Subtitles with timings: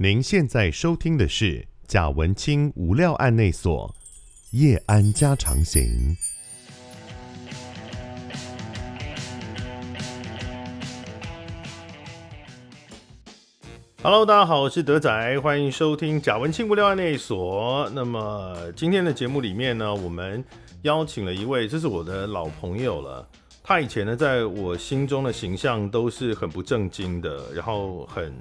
[0.00, 3.92] 您现在收听的是贾文清无料案内所
[4.52, 6.16] 夜安家常行。
[14.00, 17.90] Hello，大家好，我是德仔，欢迎收听贾文清无料案内所。
[17.92, 20.44] 那么今天的节目里面呢，我们
[20.82, 23.28] 邀请了一位，这是我的老朋友了。
[23.64, 28.32] 他以前呢，在我心中的形象都是很不正经的，然后很。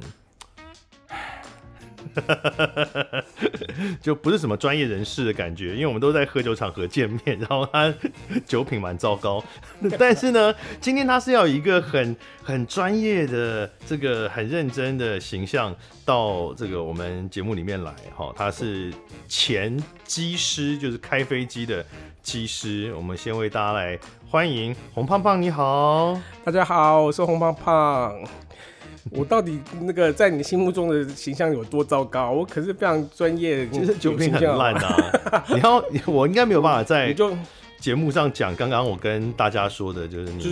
[4.02, 7.94] 就不是什么专业人士的感觉，因为我们都在喝酒场合见面，然后他
[8.46, 9.44] 酒品蛮糟糕。
[10.00, 15.76] 但是呢，今天他是要一个很很专业的、这个很认真的形象
[16.06, 17.94] 到这个我们节目里面来。
[18.16, 18.94] 哈，他是
[19.28, 21.86] 前机师，就是开飞机的
[22.22, 22.94] 机师。
[22.96, 28.14] 我们先为大家来欢迎洪胖胖，你好，大家好，我是洪胖胖。
[29.12, 32.32] 我到底那个在你心目中的形象有多糟糕？
[32.32, 35.46] 我可是非常专业，其实酒品很烂啊！
[35.50, 37.16] 你要我应该没有办法在
[37.80, 40.44] 节目上讲刚刚我跟大家说的，就是你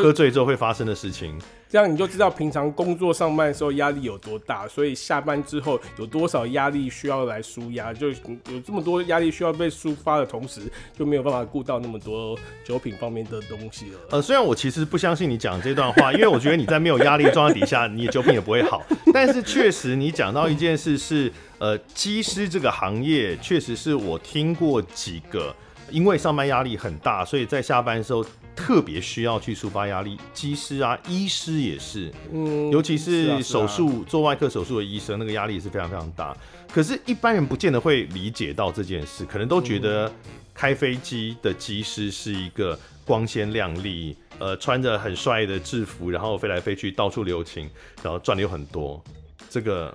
[0.00, 1.38] 喝醉之后会发生的事情。
[1.70, 10.62] 这样你就知道平常工作上班的时候压力有多大，所以下班之后有多少压力需要来纾压，就有这么多压力需要被抒发的同时，
[10.98, 13.98] 就没有办法顾到那么多酒品方面的东西了。
[14.10, 18.82] 呃，虽然我其实不相信你讲这段话，因为我觉得你在没有压力状态底下，你的酒品也不会好。
[19.14, 25.54] 但是确实，你讲到一件事是，呃，机师这个行业确实是我听过几个，
[25.88, 28.26] 因为上班压力很大，所以在下班的时候。
[28.54, 36.36] 特别需要去抒发压力，机师啊，医师也是，嗯，尤其是手术、啊啊、做外科手术的医生，那个压力也是非常非常大。
[36.72, 40.12] 可是，一般人不见得会理解到这件事，可能都觉得
[40.52, 47.68] 开飞机的机师是一个光鲜亮丽，呃，穿着很帅的制服，然后飞来飞去，到处留情，
[48.02, 49.02] 然后赚的又很多。
[49.48, 49.92] 这个，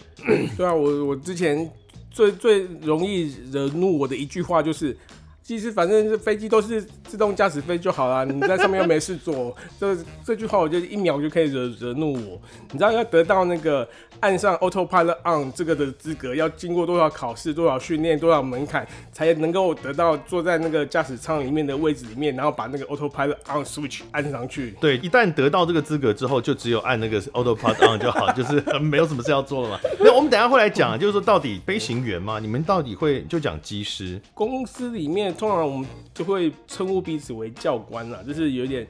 [0.57, 1.71] 对啊，我我之前
[2.11, 4.97] 最最容易惹怒我的一句话就是。
[5.45, 9.95] 其实反正是飞机都是自动驾驶飞就好了，你在上面又没事做， 这
[10.25, 12.41] 这句话我觉得一秒就可以惹惹怒我。
[12.71, 13.87] 你知道要得到那个
[14.21, 24.73] 按上 Autopilot On 这个的资格，要经过多少考试、多少训练、多少门槛，才能够得到坐在那个驾驶舱里面的位置里面，然后把那个 Autopilot On Switch 按上去。
[24.81, 29.79] 对，一旦得到这个资格之后，就只有按那个 Autopilot On 就好，就是没有什么事要做了嘛。
[30.01, 35.34] 那我们等一下会来讲，就是说到底飞行员嘛，你们到底会就讲机师公司里面。
[35.35, 38.87] 通常我们就会称呼彼此为教官啦，就是有点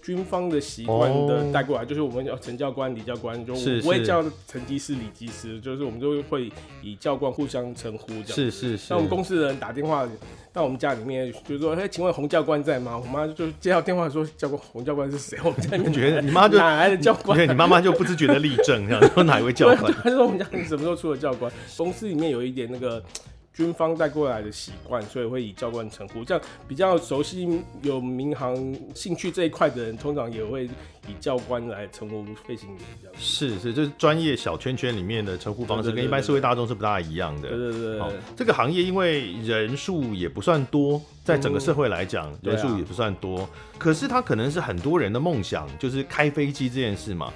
[0.00, 3.52] 军方的习惯的带过来，就是我们叫陈教官、李教官，就
[3.84, 6.50] 我也叫陈机师、李机师，就是我们就会
[6.82, 8.26] 以教官互相称呼这样。
[8.28, 8.86] 是是是。
[8.88, 10.08] 那我们公司的人打电话
[10.50, 17.36] 到我们家里面，就是说：“哎，请问洪教官在吗？”我妈就接到电话说：“教官，洪教官是谁？”我们家里面 觉得你妈就哪来的教官？
[17.36, 19.92] 对，你妈妈就不自觉的立正，这样说哪一位教官？
[20.02, 21.52] 他说：“我们家里什么时候出了教官？
[21.76, 23.02] 公司里面有一点那个。”
[23.58, 26.24] 军方带过来的习惯，所以会以教官称呼。
[26.24, 28.54] 这样比较熟悉有民航
[28.94, 32.78] 兴趣这一块的人，通常也会以教官来称呼飞行员。
[33.02, 37.48] 这样是是，就是专业小圈圈里面的称呼方式，跟一般社会大众是不大一样的。
[37.48, 38.12] 对对对，对。
[38.36, 43.50] 这个行业因为人数也不算多，在整个社会来讲，人数也不算多，啊。
[43.76, 47.32] 可是它可能是很多人的梦想，就是开飞机这件事嘛。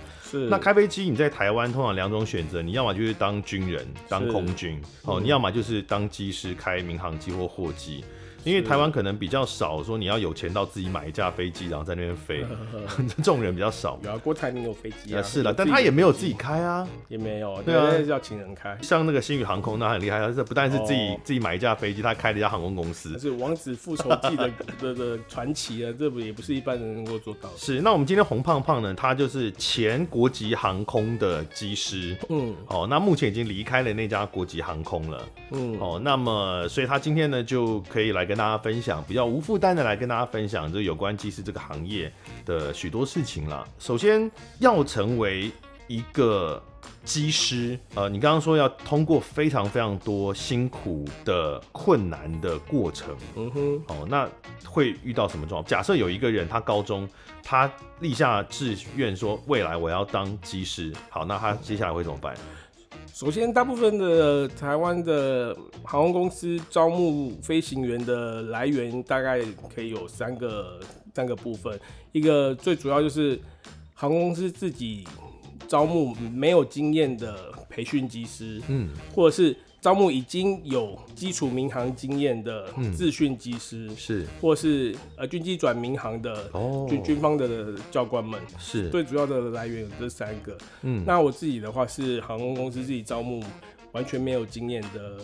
[0.49, 8.05] 那开飞机，你在台湾通常两种选择，你要么就是当军人，当空军，哦，你要么就是当机师，开民航机或货机。
[8.45, 12.45] 因为台湾可能比较少说你要有钱到自己买一架飞机，然后在那边飞，
[13.17, 13.99] 这种人比较少。
[14.03, 15.23] 有啊，郭台铭有飞机啊。
[15.23, 17.61] 是的，但他也没有自己开啊，也没有。
[17.63, 18.77] 对啊，要请人开。
[18.83, 23.19] 像那个星宇航空，那很厉害，他不但是自己自己买一架飞机，他开了一家航空公司。
[23.19, 24.51] 是《王子复仇记》 的
[24.81, 27.49] 的的传奇啊，这不也不是一般人能够做到。
[27.57, 32.17] 是，那我们今天红胖胖呢，他就是前国籍航空的机师。
[32.29, 32.55] 嗯。
[32.67, 35.29] 哦，那目前已经离开了那家国籍航空了。
[35.53, 35.79] 嗯。
[35.79, 42.11] 哦，那么所以他今天呢就可以来跟大家分享，比较无负担的来跟大家分享，就有关机师这个行业
[42.47, 43.63] 的许多事情啦。
[43.79, 45.51] 首先要成为
[45.87, 46.63] 一个
[47.05, 54.27] 机师，呃，你刚刚说要通过非常非常多辛苦的困难的过程，嗯哼，哦，那
[54.65, 55.69] 会遇到什么状况？
[55.69, 57.07] 假设有一个人，他高中
[57.43, 57.71] 他
[58.01, 62.35] 立下志愿说未来我要当机师，好，那他接下来会怎么办？
[63.13, 65.55] 首先，大部分的台湾的
[65.85, 69.41] 航空公司招募飞行员的来源大概
[69.73, 70.81] 可以有三个
[71.15, 71.79] 三个部分。
[72.13, 73.39] 一个最主要就是
[73.93, 75.07] 航空公司自己
[75.69, 79.57] 招募没有经验的培训机师，嗯，或者是。
[79.83, 90.57] 招募已经有基础民航经验的自训机师，嗯、是，或是呃军机转民航的军、哦、军方的教官们，是最主要的来源有这三个。
[90.83, 93.43] 嗯，那我自己的话是航空公司自己招募
[93.91, 95.19] 完全没有经验的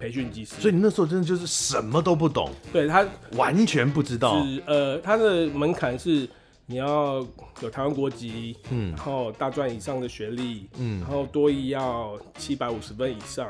[0.00, 0.54] 培训机师。
[0.58, 4.42] 所以你那时候真的就是什么都不懂，对他完全不知道。
[4.42, 6.26] 是呃，他的门槛是
[6.64, 7.16] 你要
[7.60, 13.46] 有台湾国籍，嗯，然后大专以上的学历，嗯，然后多一要七百五十分以上。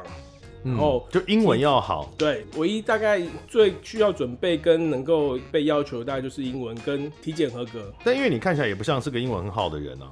[0.64, 7.92] 然后就英文要好，对，唯一大概最需要准备跟能够被要求，大概就是英文跟体检合格。
[8.04, 10.10] 但因为你看起来也不像是个英文很好的人啊。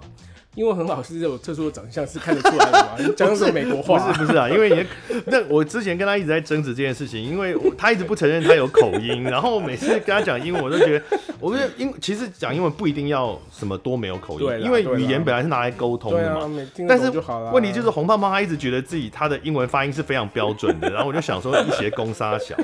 [0.56, 2.96] 因为很老，是这种特殊的长相是看得出来的嘛？
[3.14, 3.98] 讲什么美国话？
[3.98, 4.86] 不是不是啊，因为你
[5.26, 11.04] 那我之前跟他一直在争执这件事情，因为他一直不承认他有口音，然后每次跟他讲英文，我都觉得，
[11.38, 16.50] 我觉得英其实讲英文不一定要什么多没有口音，因为语言本来是拿来沟通的嘛。
[16.88, 17.12] 但是
[17.52, 22.56] 问题就是红胖胖他一直觉得自己他的英文发音是非常标准的，然后我就想说一些攻杀小。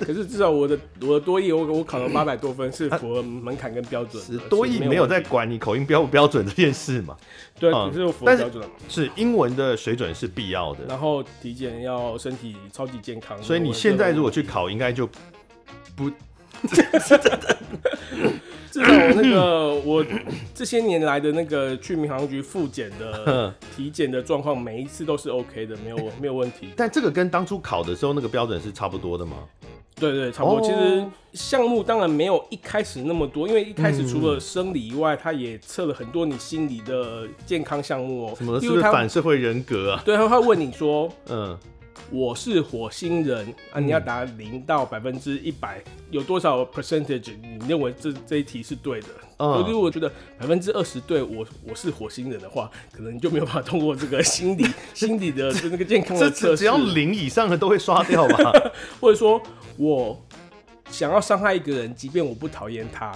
[0.06, 4.38] 可是至少我的我的多译我我考了 八百多分，是符合门槛跟标准的。
[4.48, 7.16] 多译没有在管你口音标不标准这件事嘛？
[7.58, 8.66] 对，嗯是符合标准。
[8.88, 10.84] 是英文的水准是必要的。
[10.88, 13.40] 然后体检要身体超级健康。
[13.42, 15.08] 所以你现在如果去考，应该就
[15.94, 16.10] 不。
[18.70, 18.86] 至少
[19.20, 20.04] 那个我
[20.54, 26.68] 这些年来的那个去民航局复检的 体检的状况，每一次都是 OK 的，没有 没有问题。
[26.76, 29.38] 但这个跟当初考的时候那个标准是差不多的吗？
[29.96, 30.58] 对对，差不多。
[30.58, 30.64] Oh.
[30.66, 38.34] 其实项目当然没有一开始那么多，因为一开始除了生理以外，他也测了很多你心理的健康项目哦。
[38.34, 38.58] 什么？
[38.58, 40.02] 是不是反社会人格啊？
[40.02, 41.58] 对，他会问你说，嗯。
[42.12, 43.78] 我是火星人啊！
[43.78, 45.80] 你要答零到百分之一百，
[46.10, 47.32] 有多少 percentage？
[47.40, 49.06] 你认为这这一题是对的？
[49.38, 56.58] 嗯，如果我觉得百分之二十对我我是火星人的话，可能你就没有办法通过这个心理 心理的那个健康的测试。
[56.58, 58.52] 只要零以上的都会刷掉吧？
[59.00, 59.40] 或者说
[59.76, 60.20] 我
[60.90, 63.14] 想要伤害一个人，即便我不讨厌他。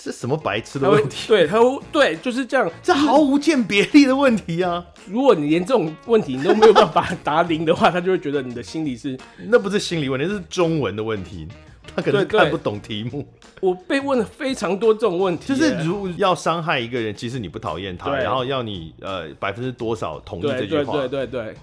[0.00, 1.26] 是什么白痴的问题？
[1.28, 1.58] 对，他
[1.90, 4.84] 对，就是这样，这毫无鉴别力的问题啊！
[5.06, 9.18] 如果你连这种问题你都没有办法答零的话，他就会觉得你的心理是……
[9.48, 11.48] 那不是心理问题，是中文的问题。
[11.96, 13.26] 他可能看不懂题目。
[13.60, 20.92] 我被问了非常多这种问题，就是如果要伤害一个人，其实你不讨厌他，然后要你呃百分之多少同意这句话？
[20.98, 21.56] 对对对对。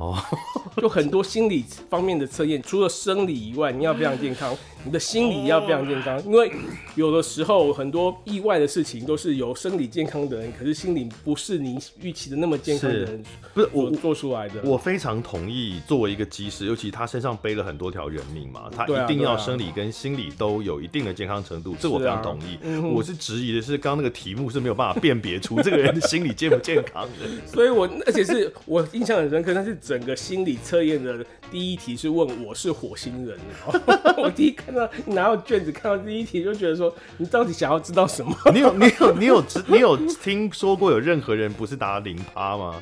[0.00, 0.16] 哦，
[0.80, 6.50] 就很多心理方面的测验，除了生理以外，你要非常健康，你的心理要非常健康，因为
[6.94, 14.62] 有的时候很多意外的事情都是由生理健康的人，可是心理不是你预期的那么健康的人，不是我做出来的。
[14.64, 22.58] 我非常同意，作为一个机师，尤其他身上背了很多条人命嘛，他一定要生理跟心理都有一定的健康程度，这我非常同意。
[22.94, 29.78] 我是质疑的是，刚刚那个题目是没有办法辨别出这个人的心理健不健康的，所以我而且是我印象很深刻，但是。
[29.90, 31.18] 整个心理测验的
[31.50, 33.36] 第一题是问我是火星人，
[34.22, 38.32] 我第一看到你拿到卷子，看到第一题就觉得说，你到底想要知道什么？
[38.54, 42.80] 你有你有你有知你有听说过有任何人不是答零趴吗？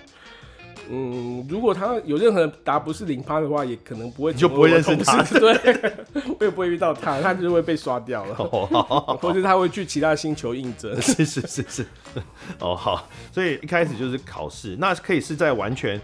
[0.91, 5.95] 嗯，如果他有任何人答不是零趴的话，也可能不会，你就不会认识他，对，
[6.39, 8.35] 我也不会遇到他，他就会被刷掉了，
[9.17, 10.95] 或者他会去其他星球应征。
[11.01, 11.87] 是是是是，
[12.61, 15.99] 哦好，所以一开始就是考试，那可以是在完全。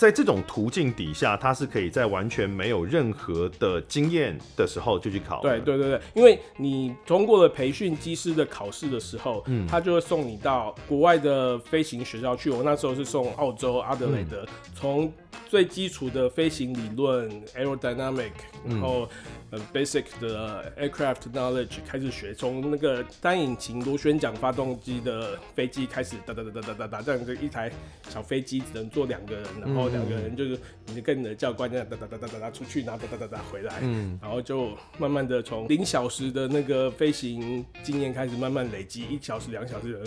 [0.00, 5.42] 在这种途径底下，他是可以在完全没有任何的经验的时候就去考。
[5.42, 12.48] 对对对对，因为你通过了培训机师的考试的时候，嗯，他就会送你到国外的飞行学校去。
[12.48, 14.42] 我那时候是送澳洲阿德雷德，
[14.74, 15.12] 从、嗯、
[15.48, 18.32] 最基础的飞行理论 aerodynamic，
[18.66, 19.08] 然后。
[19.52, 27.68] 呃，basic 的 aircraft knowledge 开始学，从那个单引擎螺旋桨发动机的飞机开始，哒哒哒哒哒哒哒，这样就一台
[28.08, 30.56] 小飞机只能坐两个人，然后两个人就是
[30.94, 40.04] 你跟你的教官这样哒哒哒哒哒哒出去，然后哒哒哒哒回来，嗯，然后就慢慢的从零小时的那个飞行经验开始慢慢累积，一小时、两小时的。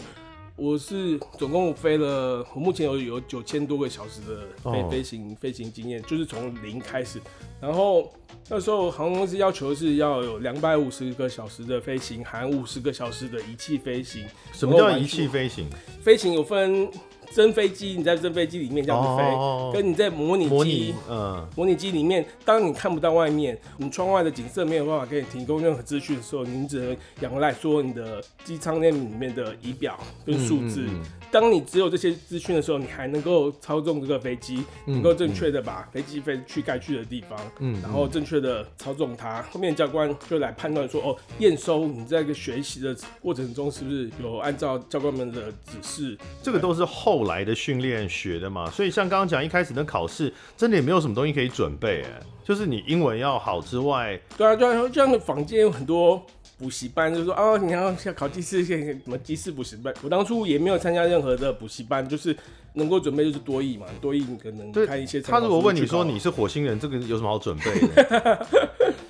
[0.55, 7.19] 我是总共飞了，我目前有有九千多个小时的飞飞行飞行经验，就是从零开始，
[7.61, 8.11] 然后。
[8.49, 14.25] 那时候航空公司要求是要有两百五十个小时的飞行，含五十个小时的仪器飞行。
[14.51, 15.69] 什么叫仪器飞行？
[16.01, 16.91] 飞行有分。
[17.33, 30.81] 真飞机，你在真飞机里面这样子飞，oh, 跟你在模拟机，嗯，模拟机里面，当你看不到外面，你窗外的景色没有办法给你提供任何资讯的时候，你只能仰赖说你的机舱内里面的仪表跟数字。
[30.81, 39.41] 嗯嗯嗯当你只有这些资讯的时候，你还能够操纵这个飞机，能够正确的把飞机飞去该去的地方，嗯，然后正确的操纵它。
[39.51, 46.15] 后面教官就来判断说，哦，验收你在一个学习的过程中是不是有按照教官们的指示。
[46.43, 56.25] 这个都是后来的训练学的嘛，所以像刚刚讲一开始的考试，真的也没有什么东西可以准备，哎，就是你英文要好之外，对啊，对啊，这样的坊间有很多。
[56.55, 59.93] 补习班就是说哦，你要考机师，什么机师补习班？
[60.01, 62.33] 我当初也没有参加任何的补习班，就是
[62.73, 65.19] 能够准备就是多益嘛，多益可能看一些。
[65.19, 68.47] 他如果问你说你是火星人，这个有什么好准备的？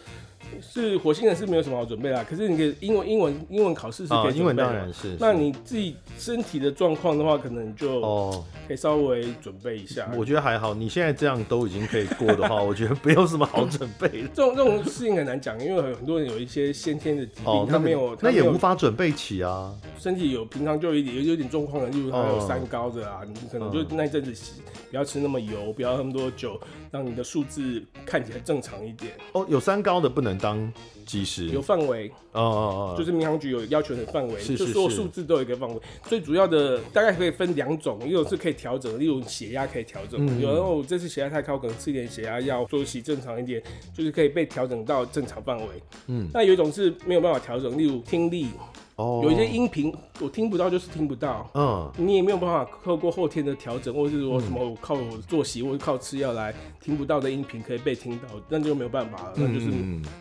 [0.72, 4.40] 是火星人是没有什么好准备啦，可是你可以英文英文英文考试是可以准备的。
[4.40, 5.16] 英文当然是。
[5.20, 10.10] 那你自己身体的状况的话，可能就哦可以稍微准备一下。
[10.18, 14.28] 我觉得还好，你现在这样都已经可以过的话， 我觉得没有什么好准备的。
[14.34, 19.74] 这种这种事情很难讲，因为很多人有一些先天的疾病，他没有，那也无法准备起啊。
[20.00, 24.54] 身体有平常就有一点有有点状况的，例如他有三高的啊，你可能就那阵子
[24.90, 26.60] 不要吃那么油，不要喝那么多酒，
[26.94, 29.14] 让你的数字看起来正常一点。
[29.32, 30.72] 哦，有三高的不能当
[31.08, 31.48] 机师。
[31.48, 35.82] 有范围哦哦哦，就是民航局有要求的范围，是是是，就所有数字都有一个范围。
[36.04, 40.24] 最主要的大概可以分两种，一种是可以调整，例如血压可以调整。
[40.24, 43.60] 嗯、有人我这次血压太高，可能吃一点血压药，作息正常一点，
[43.92, 45.66] 就是可以被调整到正常范围。
[46.06, 48.50] 嗯，那有一种是没有办法调整，例如听力。
[48.96, 51.50] 哦，有一些音频我听不到，就是听不到。
[51.56, 59.66] 嗯，你也没有办法透过后天的调整，或者是说什么我靠我作息或者靠吃药来听不到的音频可以被听到，那就没有办法了，那就是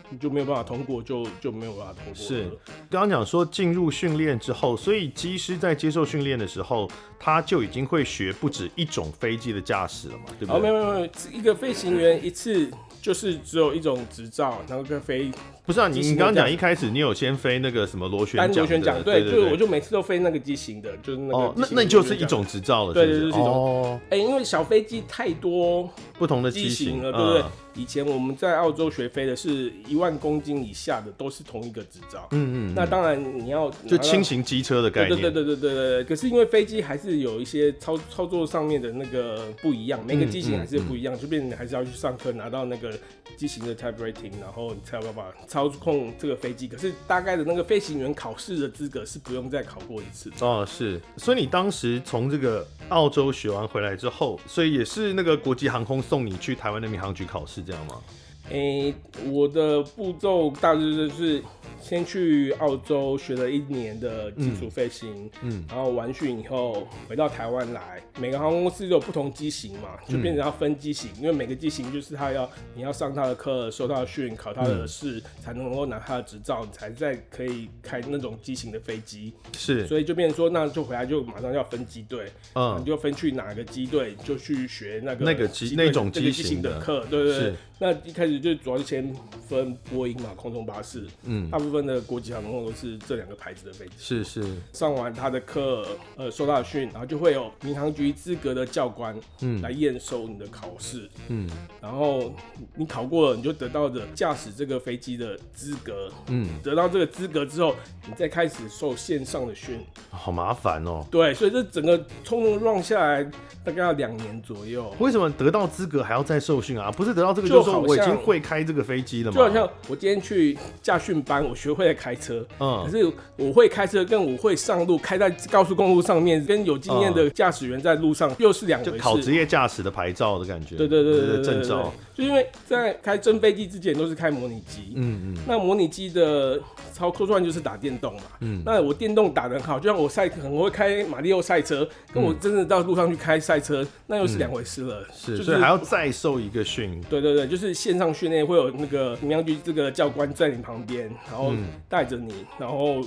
[0.09, 2.15] 你就没有办法通过，就就没有办法通过。
[2.15, 2.49] 是，
[2.89, 6.89] 刚刚讲说进入训练之后，所以机师在接受训练的时候，
[7.19, 10.55] 他就已经会学不止一种飞机的驾驶了嘛，对不对？
[10.55, 12.71] 哦，没有没有没有，一个飞行员一次。
[13.03, 15.29] 就是只有一种执照，然后可以飞。
[15.65, 18.55] 不是啊，你你刚刚讲一开始你有先飞那个什么螺旋桨？
[18.55, 21.37] 螺旋桨，对，就是我就每次都飞那个机型的，就是那个。
[21.37, 23.43] 哦，那那就是一种执照了，对对对，是一种。
[23.45, 23.99] 哦。
[24.09, 27.43] 哎，因为小飞机太多不同的机型了，对不对？
[27.75, 32.27] 以前我们在澳洲学飞的是一万公斤以下的，都是同一个执照。
[32.31, 32.73] 嗯嗯。
[32.75, 35.19] 那当然你要就轻型机车的概念。
[35.19, 36.03] 对对对对对对。
[36.03, 42.91] 可是因为飞机还是有一些操操作上面的那个不一样，每个机型还是不一样，就变成你还是要去上课拿到那个
[43.35, 46.67] 机型的 type rating，然后你才有办法操控这个飞机。
[46.67, 50.31] 可是大概的那个飞行员考试的资格是不用再考过一次。
[50.41, 51.01] 哦，是。
[51.17, 57.62] 所以你当时从这个澳洲学完回来之后，所以也是那个国际航空送你去台湾的民航局考试。
[57.65, 58.01] 这样吗？
[58.49, 58.95] 诶、欸，
[59.29, 61.41] 我的步骤大致就是
[61.81, 68.01] 先去澳洲学了一年的基础飞行，嗯，然后完训以后回到台湾来。
[68.19, 79.33] 每个航空公司都有不同机型嘛，就变成要分机型，因为每个机型就是他要你要上他的课，受他的训，考他的试，才能够拿他的执照，你才再可以开那种机型的飞机。
[79.57, 86.73] 是，所以就变成说，那就回来就马上要分机队，嗯，你就分去哪个机队，就去学那个那个机那种机型的。
[86.79, 87.53] 课，对对对。
[87.79, 89.13] 那一开始就主要是先
[89.47, 93.91] 分波音嘛，空中巴士，嗯，大部分的国际航空都是这两个牌子的飞机。
[93.97, 95.85] 是是，上完他的课，
[96.15, 101.49] 呃，受他的训，然后就会有民航局资格的教官，嗯，来验收你的考试，嗯，
[101.81, 102.33] 然后
[102.75, 107.75] 你考过了，你就得到的驾驶这个飞机的资格，嗯，得到这个资格之后，
[108.07, 111.05] 你再开始受线上的训，好麻烦哦。
[111.11, 113.23] 对，所以这整个通通 run 下来
[113.63, 114.91] 大概要两年左右。
[114.99, 116.91] 为什么得到资格还要再受训啊？
[116.91, 117.83] 不是得到这个就说。
[117.83, 119.37] 我已经会开这个飞机了吗？
[119.37, 128.91] 就好像我今天去驾训班，我学会了开车，嗯，可是我会开车跟我会上路开在高速公路上面，跟有经验的驾驶员在路上又是两回事。
[128.91, 130.75] 就考职业驾驶的牌照的感觉。
[130.75, 131.93] 对对对对对，证照。
[132.13, 136.59] 就因为在开真飞机之前都是开模拟机，嗯嗯，那模拟机的
[136.93, 145.07] 操作算就是打电动嘛，嗯，那我电动打得很好，就像我赛很会开马里奥赛车，跟我真的到路上去开赛车，那又是两回事了。
[145.11, 147.01] 是，所以还要再受一个训。
[147.09, 151.51] 对对对，就是线上训练会有那个民航局这个教官在你旁边，然后
[151.89, 153.01] 带着你，然后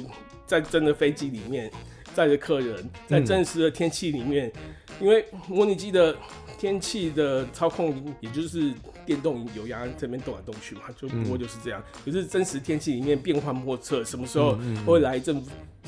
[0.46, 1.70] 在真的飞机里面
[2.12, 4.50] 载着客人，在真实的天气里面，
[5.00, 6.16] 因为模拟机的
[6.58, 8.72] 天气的操控也就是。
[9.06, 11.80] 电动油压这边动来动去嘛，就不过就是这样。
[12.04, 15.40] 可是真实天气里面变幻莫测，什么时候会来一阵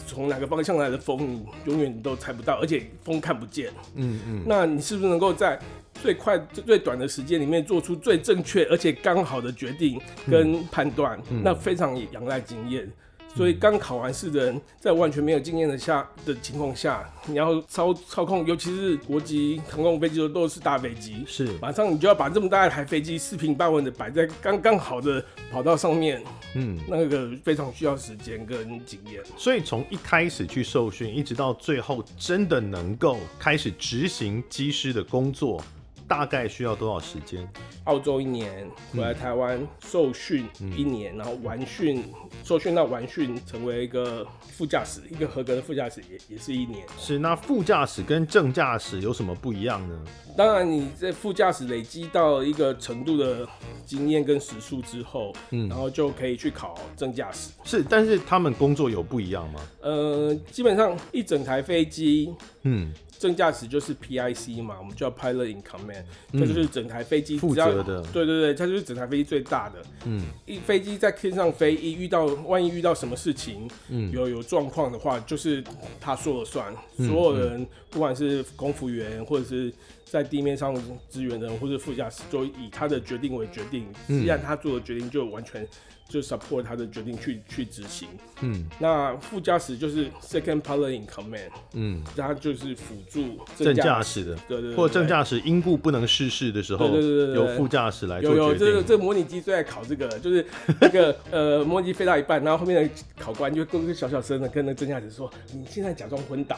[0.06, 3.72] 从哪个方向来的风，你永远都猜不到，而且风看不见。
[3.96, 4.44] 嗯嗯。
[4.46, 5.58] 那你是不是能够在
[6.00, 11.20] 最快、最短的时间里面做出最正确而且刚好的决定跟判断？
[11.42, 12.88] 那非常仰赖经验。
[13.36, 26.22] 所以刚考完试的人，在完全没有经验的下的情况下，你要操操控，尤其是国际航空飞机都都是大飞机，是马上你就要把这么大一台飞机四平八稳的摆在刚刚好的跑道上面，
[26.54, 29.22] 嗯，那个非常需要时间跟经验。
[29.36, 35.62] 所以从一开始去受训，一直到最后真的能够开始执行机师的工作。
[36.08, 37.46] 大概需要多少时间？
[37.84, 40.46] 澳洲一年，回来台湾受训
[40.76, 42.02] 一年，嗯、然后完训，
[42.42, 46.86] 受训到完训，成为一个副驾驶，一个合格的副驾驶也也是一年。
[46.98, 50.04] 是，那副驾驶跟正驾驶有什么不一样呢？
[50.36, 53.46] 当然，你在副驾驶累积到一个程度的
[53.84, 57.50] 经验跟时数之后，嗯，然后就可以去考正驾驶。
[57.64, 59.60] 是，但是他们工作有不一样吗？
[59.82, 62.92] 呃，基本上一整台飞机嗯。
[63.18, 68.00] 正驾驶就是 PIC 嘛，我们叫 Pilot in Command，这、嗯、就是整台飞机负责的。
[68.12, 69.82] 对对对，它就是整台飞机最大的。
[70.04, 75.62] 嗯，一飞机在天上飞，一遇到万一遇到什么事情，嗯，有有状况的话，就是
[76.00, 76.72] 他说了算。
[76.96, 79.72] 嗯、所有人、嗯，不管是空服员或者是
[80.04, 80.74] 在地面上
[81.10, 83.86] 支援的人，或者副驾驶，都以他的决定为决定。
[84.06, 85.66] 既然他做的决定就完全。
[86.08, 88.08] 就 support 他的决定去去执行，
[88.40, 98.42] 嗯，那副驾驶就是 second pilot in command，嗯，他就是辅助正驾驶的，对对，對，或正驾驶因故不能失事的时候，对对对，由副驾驶来做决定。
[98.42, 100.44] 有有，这个这个模拟机最爱考这个，就是
[100.80, 106.56] 那个呃模拟机飞到一半，然后后面的考官就跟个小小声的跟那正驾驶说：“你现在假装昏倒。”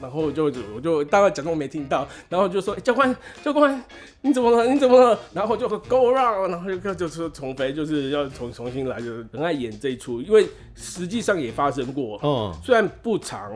[0.00, 0.44] 然后就
[0.74, 3.82] 我就大概假装没听到，然后就说：“欸、教官教官，
[4.22, 4.66] 你怎么了？
[4.72, 8.98] 你怎么了？”然后就 go around，然后就就是重飞，就是要重重新来。
[8.98, 13.52] 就是很爱演这一出，因为实际上也发生过，嗯，虽然不长。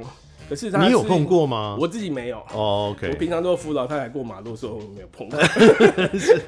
[0.48, 1.76] 可是他是你有碰过吗？
[1.78, 2.38] 我自己没有。
[2.52, 3.10] 哦、oh,，OK。
[3.10, 5.40] 我平常都扶老太太过马路的时候没有碰过。
[6.16, 6.40] 是，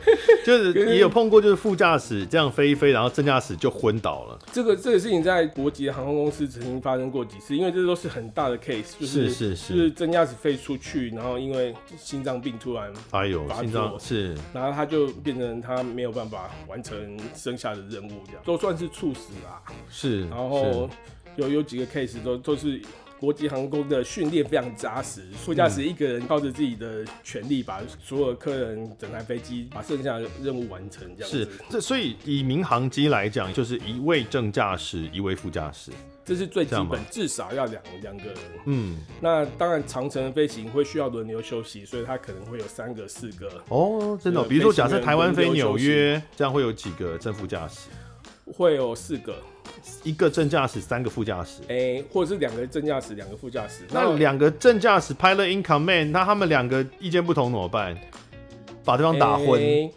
[0.44, 4.38] 就是也有碰过，就是副驾驶这样飞一飞，然后正驾驶就昏倒了。
[4.52, 19.60] 这个这个事情在国际航空公司曾经发生过几次，因为这都是很大的 case，就是是是，是，就是正驾驶飞出去，然后因为心脏病突然哎呦，心脏是，然后他就变成他没有办法完成剩下的任务，这样都算是猝死啦。
[19.90, 20.88] 是，然后
[21.36, 22.80] 有有几个 case 都都是。
[23.18, 31.04] 国际航空的训练非常扎实，副驾驶一个人靠着自己的全力把所有客人、整台飞机把剩下的任务完成。
[31.16, 31.30] 这样。
[31.30, 35.90] 是，这所以以民航机来讲，就是一位正驾驶，一位副驾驶，
[36.24, 38.36] 这是最基本，至少要两两个人。
[38.66, 43.50] 嗯，那当然长程飞行会需要轮流休息，所以它可能会有三个、四个。
[43.68, 47.88] 哦，真的、哦，比如说假设台湾飞纽约，这样会有几个正副驾驶？
[48.46, 49.34] 会有四个。
[50.02, 53.84] 一个正驾驶，三个副驾驶，哎、欸，或者是两个正驾驶，两个副驾驶。
[53.90, 57.96] 那两个正驾驶 pilot in command，那他们两个意见不同怎么办？
[58.84, 59.60] 把对方打昏？
[59.60, 59.92] 欸、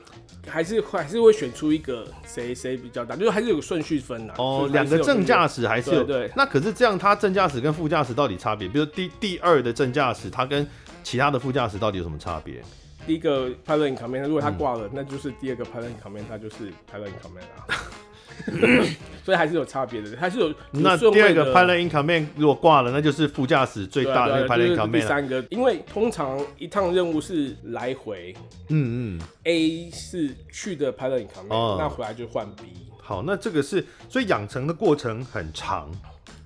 [0.48, 4.34] 还是还是会选出一个谁谁比较大，就是还是有顺序分的。
[4.38, 6.32] 哦，两个正驾驶还是有对，对。
[6.36, 8.68] 那可是这样，他正驾驶跟副驾驶到底差别？
[8.68, 10.68] 比如第第二的正驾驶，他跟
[11.04, 12.62] 其他的副驾驶到底有什么差别？
[13.08, 17.66] 第一个 pilot in command，如果他挂了、嗯，那就是第二个 pilot in command，他就是 pilot in command 啊。
[19.24, 24.92] 所以还是有差别的，还是有，那第二个 pilot in command 如果挂了，那就是副驾驶最大的那个 pilot in command。
[24.94, 28.36] 第三个，因为通常一趟任务是来回，
[28.70, 32.64] 嗯嗯，A 是去的 pilot in command，、哦、那回来就换 B。
[33.00, 35.92] 好，那这个是，所以养成的过程很长，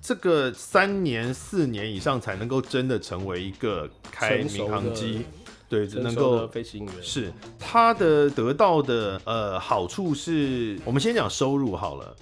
[0.02, 5.24] 这个三年四年以上才能够真的成为一个开民航机。
[5.68, 12.14] 对，能够飞行员是他的得到的呃好处是，我们先讲收入好了。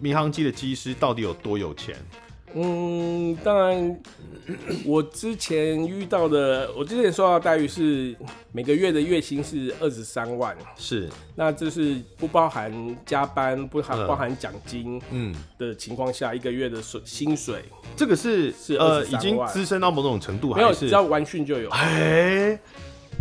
[0.00, 1.96] 民航机的机师到底有多有钱？
[2.56, 4.00] 嗯，当然，
[4.84, 8.14] 我之前遇到的，我之前收到的待遇是
[8.52, 15.34] 每个月的月薪是二十三万，是，那这是不包含加班，不含包含奖金，嗯。
[15.58, 17.64] 的情况下，一个月的水薪水，
[17.96, 22.58] 这个是是呃已经资深到某种程度还是，没有，只要完训就有，哎。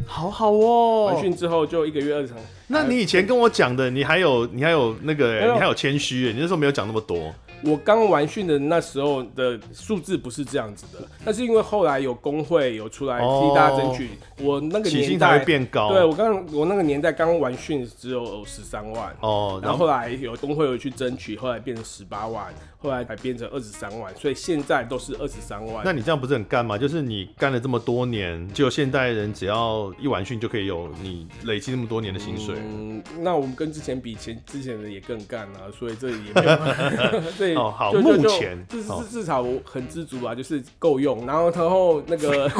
[0.06, 2.38] 好好哦，完训之后就一个月二十场。
[2.68, 7.34] 那你以前跟我讲的，你还有你还有那个，你还有谦虚，你那时候没有讲那么多。
[7.66, 14.10] 我刚完训的那时候的数字不是这样子的，那是因为后来有工会有出来替大家争取，
[14.42, 15.94] 我那个年代会变高。
[15.94, 22.54] 对，我刚我那个年代刚完训只有十三万哦，然后后来有工会有去争取，后来变成十八万。
[22.84, 25.86] 后来才变成二十三万，所以现在都是二十三万。
[25.86, 26.78] 那你这样不是很干吗？
[26.78, 32.58] 就是你干了这么多年，就现代人只要一完训就可以有你累积那么多年的薪水。
[32.58, 37.22] 嗯，那我们跟之前比，前之前的也更干啊，所以这也没有。
[37.40, 41.26] 对哦，好，目前至至至少我很知足啊，就是够用。
[41.26, 42.52] 然后然后那个，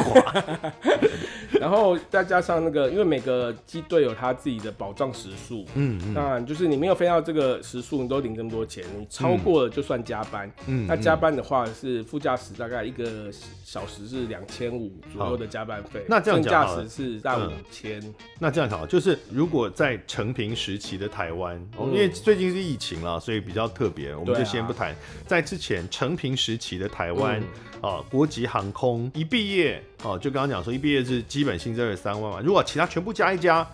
[1.60, 10.13] 然后再加上那个，因为每个机队有他自己的保障时数，嗯，嗯，那就是你没有飞到这个时数，你都领这么多钱，你超过了就算加。
[10.14, 13.28] 加班，嗯，那加班的话是副驾驶大概一个
[13.64, 18.00] 小时是两千五左右的加班费，那这样驾驶是在五千。
[18.38, 24.96] 那这样讲，就是如果在成平时期的台湾，嗯，因为最近是疫情了，所以比较特别，我们就先不谈，啊。
[25.26, 27.42] 在之前成平时期的台湾，
[27.82, 33.66] 嗯，啊，国籍航空一毕业，哦，就刚刚讲说一毕业是基本薪资二十三万嘛，如果其他全部加一加，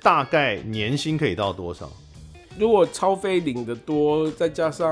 [0.00, 1.92] 大概年薪可以到多少？
[2.58, 4.90] 如果超飞领的多，再加上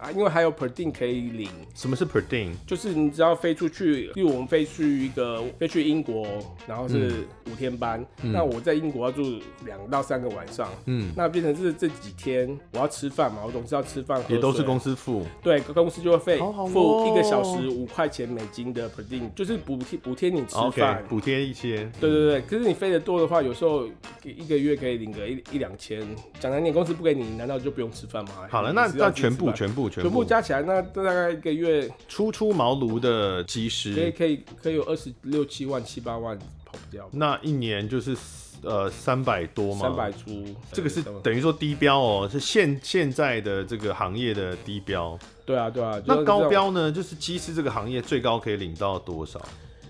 [0.00, 1.48] 啊，因为还有 per diem 可以领。
[1.74, 2.50] 什么是 per diem？
[2.66, 6.26] 就是你只要飞出去，例如我们飞去一个飞去英国，
[6.66, 9.22] 然后是五天班，嗯、那我在英国要住
[9.64, 15.24] 两到三个晚上，嗯，那变成是这几天我要吃饭嘛，我总是要吃饭，也都是公司付。
[15.42, 16.38] 对，公司就会费
[16.72, 21.90] 付一个小时五块钱美金的 per diem，就是补贴补贴你吃饭，补贴、okay, 一些。
[22.00, 23.86] 对对对，可是你飞得多的话，有时候
[24.24, 26.00] 一个月可以领个一一两千。
[26.40, 28.30] 讲难点，公司不给你，难道就不用吃饭吗？
[28.48, 37.06] 好了，那那全部全部全部全部加起来，那大概一个月初出茅庐的机师，可以可以可以有二十六七万七八万跑不掉。
[37.12, 38.16] 那一年就是
[38.62, 39.80] 呃三百多吗？
[39.82, 45.18] 三百出，这个是等于说低标哦，是现现在的这个行业的低标。
[45.44, 46.90] 对啊对啊，那高标呢？
[46.90, 49.38] 就是机师这个行业最高可以领到多少？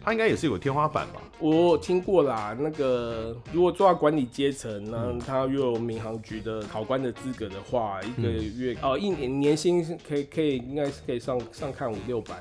[0.02, 1.20] 他应该也是有天花板吧？
[1.38, 12.40] 我听过啦，那个如果做到管理阶层，那他又有民航局的考官的资格的话，一个月哦、嗯，一年年薪可以可以应该是可以上上看五六百，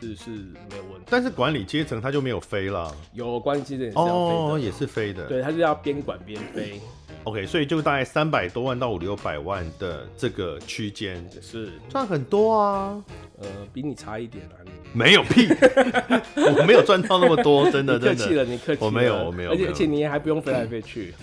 [0.00, 1.06] 是是没有问题。
[1.10, 6.80] 但是管理阶层他就没有飞了，有管理阶层也是要飞的，哦，也是飞的，对，他是要边管边飞。
[7.24, 13.02] OK，所以就大概三百多万到五六百万的这个区间，是赚很多啊。
[13.40, 14.60] 呃，比你差一点啊。
[14.92, 15.48] 没有屁，
[16.36, 18.24] 我没有赚到那么多，真的真的。
[18.24, 18.84] 客气了，你客气。
[18.84, 19.50] 我没有，我没有。
[19.50, 21.14] 而且而且你还不用飞来飞去。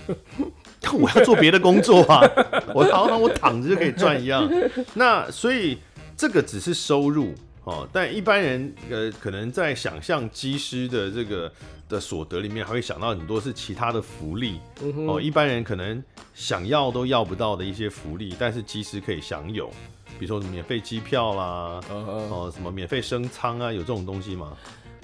[0.80, 2.20] 但 我要做别的工作啊，
[2.74, 4.50] 我好像我躺着就可以赚一样。
[4.96, 5.78] 那所以
[6.18, 7.34] 这个只是收入。
[7.64, 11.52] 哦，但一般人呃，可能在想象机师的这个
[11.88, 14.60] 的所得里面，还会想到很多是其他的福利。
[14.82, 19.68] 嗯、哦，一般人可能想要都要不到的一些福利，但是机师可以享有，
[20.18, 24.58] 比如说免费机票啦，哦，什么免费升舱啊，有这种东西吗？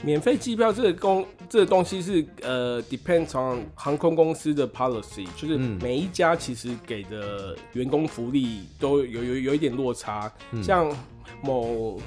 [0.03, 10.91] 免费机票这个公这个东西是呃，depends on 航空公司的 policy，就是每一家其实给的员工福利都有有有一点落差，嗯、像
[11.43, 12.01] 某。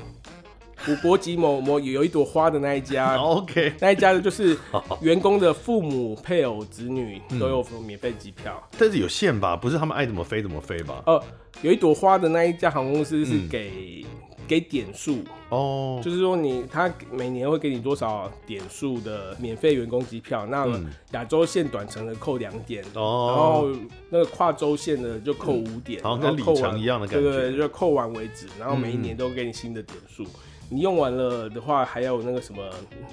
[0.89, 4.57] 五国籍某某有一朵花的那一家， OK，那一家的就是
[5.01, 9.57] 员工的父母、配偶、子女都有免费机票，但是有限吧？
[9.57, 11.03] 不是他们爱怎么飞怎么飞吧？
[11.07, 11.23] 呃，
[11.63, 14.11] 有一朵花的那一家航空公司是给、嗯、
[14.49, 15.19] 给点数
[15.51, 16.03] 哦，oh.
[16.03, 20.67] 就是说你他每年会给你多少点数的免费员工机票，那
[21.13, 23.31] 亚洲线短程的扣两点哦，oh.
[23.31, 23.69] 然后
[24.09, 30.25] 那个跨州线的就扣五点，好像跟里程一样的感觉，对对，就扣完为止，然后每一年都给你新的点数。
[30.71, 32.63] 嗯你用完了的话，还有那个什么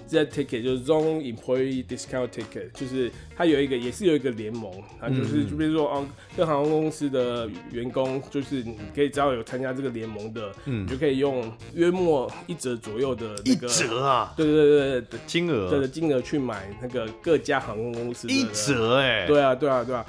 [0.06, 6.06] Z Ticket，就是 Zone Employee Discount Ticket，就是它有一个，也是有一个联盟，它就是就比如说哦，
[6.38, 20.06] 各航空公司的员工，就是你可以只要有参加这个联盟的，嗯，你就可以用约莫一折左右的那个一折啊，对对对对的金额，对的金额去买那个各家航空公司的一折哎，对啊对啊对啊。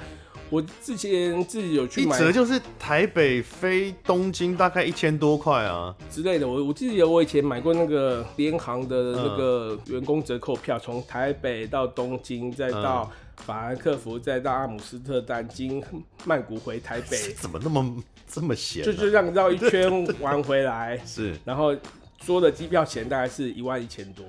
[0.49, 6.47] 我之前自己有去买，一折就是台北飞东京大概一千多块啊之类的。
[6.47, 15.83] 我我记得我以前买过那个联航的那个员工折扣票，从、嗯、台北到东京，再到法兰克福，再到阿姆斯特丹，经
[16.25, 17.17] 曼谷回台北。
[17.39, 18.85] 怎么那么这么闲、啊？
[18.85, 20.99] 就就让绕一圈玩回来。
[21.05, 21.75] 是，然后
[22.23, 24.25] 说的机票钱大概是一万一千多。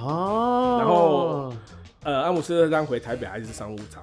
[0.00, 0.78] 哦。
[0.80, 1.52] 然后
[2.02, 4.02] 呃，阿姆斯特丹回台北还是商务舱。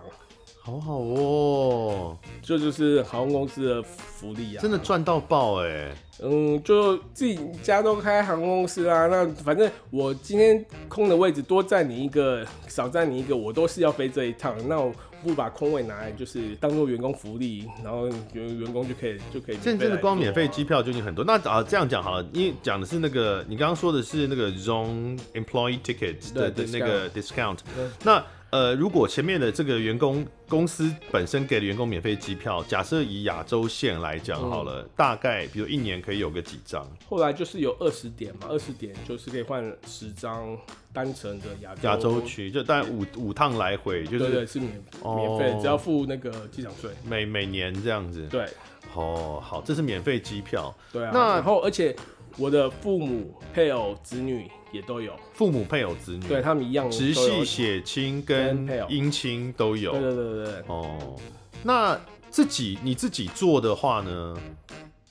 [0.65, 5.93] 好好哦，这就，是航空公司的福利啊，真的赚到爆哎！
[6.21, 14.89] 嗯，就自己家都开航空公司啊，那反正我今天空的位置多占你一个，少占你一个，我都是要飞这一趟，那我
[15.21, 19.57] 不把空位拿来就是当做员工福利，然后员员工就可以就可以。
[19.61, 27.57] 现在真的光免费机票就已经很多，那啊这样讲好了，因为讲的是那个你刚刚说的是那个 Zone Employee Ticket 的的那个 discount，
[28.05, 28.23] 那。
[28.53, 36.87] 呃，如果前面的这个员工公司本身给的员工免费机票，假设以亚洲线来讲好了，嗯、大概比如一年可以有个几张？
[37.09, 40.55] 后来就是有二十点嘛，二十点就是可以换十张
[40.93, 48.27] 单程的亚洲亚洲区，就大概五五趟来回，就是对，对对，是免免费，只要付那个机场税，每每年这样子。
[48.27, 48.47] 对，
[48.93, 50.71] 哦，好，这是免费机票。
[50.91, 51.95] 对啊，那然后而且
[52.37, 54.47] 我的父母、配偶、子女。
[54.73, 59.91] 也都有父母、配偶、子女，对他们一样，直系血亲跟姻亲都有。
[59.91, 60.63] 对对对对对。
[60.67, 61.15] 哦，
[61.61, 61.97] 那
[62.29, 64.35] 自己你自己做的话呢，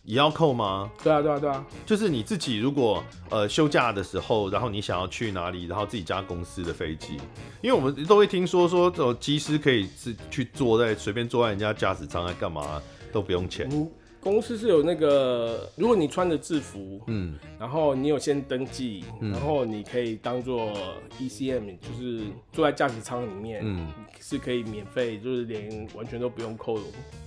[0.04, 0.90] 也要扣吗？
[1.04, 1.64] 对啊对啊对啊。
[1.86, 7.14] 就是你自己如果呃休假的时候，然后你想要去哪里，然后自己加公司的飞机，
[7.60, 13.68] 因为我们都会听说说这种机师可以是去坐在随便坐在人家驾驶舱来干嘛都不用钱。
[13.70, 13.88] 嗯
[14.22, 20.72] 公司是有那个，如果你穿着制服，嗯，然后你有先登记，嗯、然后你可以当做
[21.18, 23.88] ECM，就是坐在驾驶舱里面，嗯，
[24.20, 26.78] 是可以免费，就是连完全都不用扣，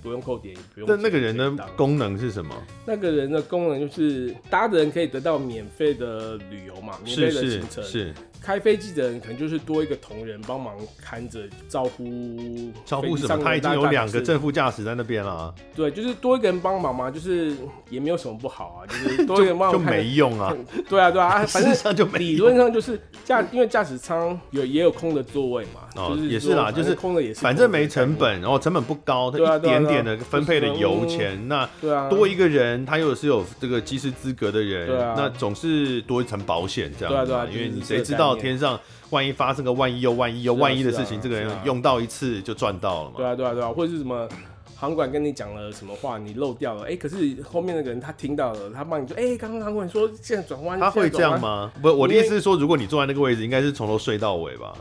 [0.02, 0.88] 不用扣点，也不用。
[0.88, 2.56] 那那个人的功能是什么？
[2.86, 7.90] 那个人的功能就是搭的人可以得到免费的旅游嘛，免费的行程是。
[7.90, 13.42] 是是开飞机的人可能就是多一个同仁帮忙看着招呼，招呼什么？
[13.44, 15.54] 他已经有两个正副驾驶在那边了。
[15.74, 17.56] 对，就是多一个人帮忙嘛，就是
[17.90, 20.54] 也没有什么不好啊，就是多一个人 帮忙就没用啊。
[20.88, 25.80] 对啊，对啊， 反正理论上就是驾，因为驾驶舱有也有空的座位嘛。
[25.96, 31.66] 哦，也是啦，就是空的也是，反正没成本，然后成本不高，它一点点的分配的油钱，那
[32.10, 37.14] 多一个人，他又是有这个机师资格的人，那总是多一层保险这样。
[37.14, 38.25] 对啊，对啊，因为你谁知道。
[38.34, 43.14] 天上万一发生个万一又万一又万一的事情，这个人用到一次就赚到了嘛？
[43.18, 44.28] 对啊，对啊，对啊，或者是什么
[44.74, 51.72] 航管跟你讲了什么话，你漏掉了，哎，可是后面那个人他听到了，他帮你说，哎，刚刚航管说现在转弯，他会这样吗？
[51.80, 54.74] 不，我的意思是说，如果你坐在那个位置，应该是从头睡到尾吧？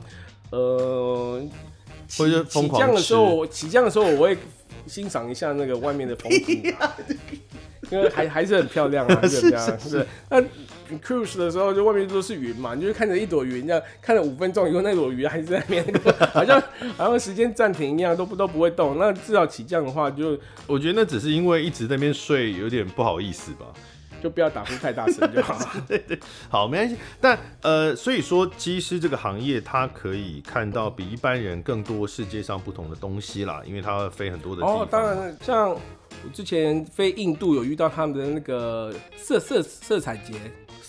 [0.51, 1.41] 呃，
[2.17, 4.37] 或者起降的时候，起降的时候我会
[4.87, 6.73] 欣赏一下那个外面的风景，
[7.91, 10.43] 因为还 还是很漂亮啊，是是是那。
[10.89, 16.61] 你 cruise 的时候，就外面都是云嘛，你就看着一朵云，这样看了五分钟以后，那朵云还是在那边，那个好像
[16.97, 18.97] 好像时间暂停一样，都不都不会动。
[18.97, 23.65] 那至少起降的话就，就我觉得那只是因为一直在那边睡，有点不好意思吧，
[24.21, 25.57] 就不要打呼太大声就好。
[25.87, 26.19] 对对，
[26.49, 26.95] 好，没关系。
[27.19, 34.81] 但呃，所以说机师这个行业，他可以看到比一般人更多世界上不同的东西啦，因为他会飞很多的地方。
[34.81, 40.33] 哦，当然，像我之前飞印度有遇到他们的那个色色色彩节。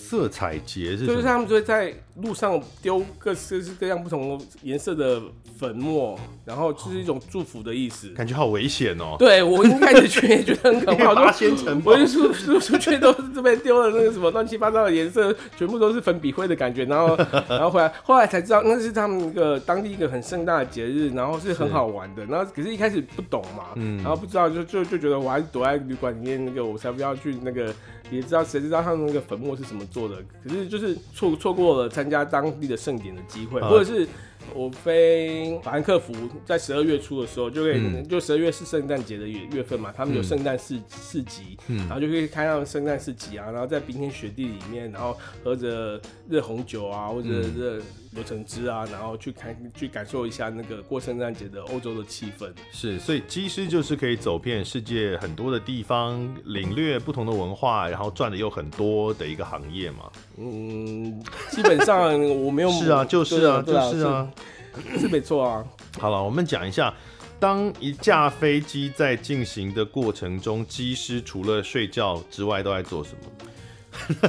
[0.08, 5.20] 色彩节是，就是他们就会在路上丢各式各样不同颜色的
[5.58, 8.08] 粉末，然后就是一种祝福的意思。
[8.10, 9.16] 感觉好危险哦！
[9.18, 16.84] 对，我一开始觉得觉得很可怕，八仙城，我就出出出去都是这边丢了那个什么乱七八糟的颜色，全部都是粉笔灰的感觉。
[16.86, 17.16] 然后
[17.48, 22.24] 然后回来，后来才知道那是他们一个当地一个很盛大的节日，然后是很好玩的。
[22.26, 23.64] 然后可是一开始不懂嘛，
[24.02, 27.74] 然后不知道就就就觉得我还是躲在旅馆里面那个，我才不要去那个。
[28.08, 34.06] 也知道谁知道他们那个粉末是什么做的，可是就是错错过了参加当地的盛典的机会，或者是。
[34.54, 36.12] 我飞法兰克福，
[36.44, 47.80] 在十二月初的时候，就可以，嗯、就十二月是圣诞节的月月份嘛，他们有圣诞市市集，嗯、然后就可以开他们圣诞市集啊，然后在冰天雪地里面，然后喝着热红酒啊，或者热
[48.12, 52.50] 柳橙汁啊，然后去看去感受一下那个过圣诞节的欧洲的气氛。
[52.72, 60.10] 是，所以机师就是可以走遍世界很多的地方，领略不同的文化，然后赚的又很多的一个行业嘛。
[60.38, 62.70] 嗯，基本上我没有。
[62.76, 64.30] 是啊，就是啊，就是啊。
[64.98, 65.64] 是没错啊。
[65.98, 66.92] 好了，我们讲一下，
[67.38, 73.18] 当一架飞机在进行的过程中，机师除了睡觉之外都在做什么？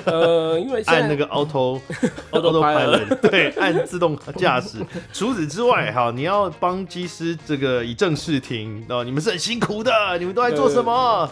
[0.06, 1.80] 呃，因为 按那个 auto
[2.32, 4.78] auto pilot，对，按自动驾驶。
[5.12, 11.30] 除此之外，哈，你要帮机师这个以正视听，哦，你们是很辛苦的，你们都在做什么？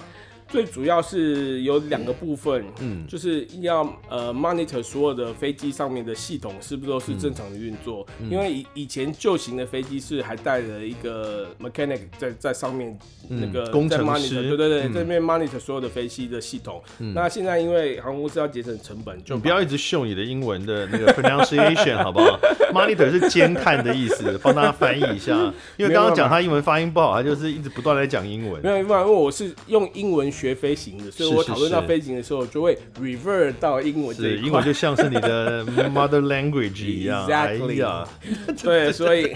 [0.48, 12.96] 最主要是有两个部分，嗯，就是要呃 monitor 所有的飞机上面的系统是不是都是正常的运作，嗯、因为以以前旧型的飞机是还带着一个 mechanic 在在上面
[13.28, 16.82] 那个、嗯、工程师，对对对，嗯、这边 monitor 所有的飞机的系统。
[17.00, 22.40] 嗯、那现在因为航空公司要节省成本，就不要一直秀你的英文的那个 pronunciation 好不好
[22.72, 25.34] ？monitor 是监看的意思，帮大家翻译一下。
[25.78, 28.62] 因为刚刚讲他英文发音不好，他就是一直不断在讲英文。
[28.62, 30.35] 没有，因为我是用英文。
[30.36, 34.48] 学飞行的，所以我讨论到飞行的时候，就会 revert 到英文这一块。
[34.48, 37.28] 英文就像是你的 mother language 一样。
[37.28, 38.06] Exactly。
[38.62, 39.36] 对，所以，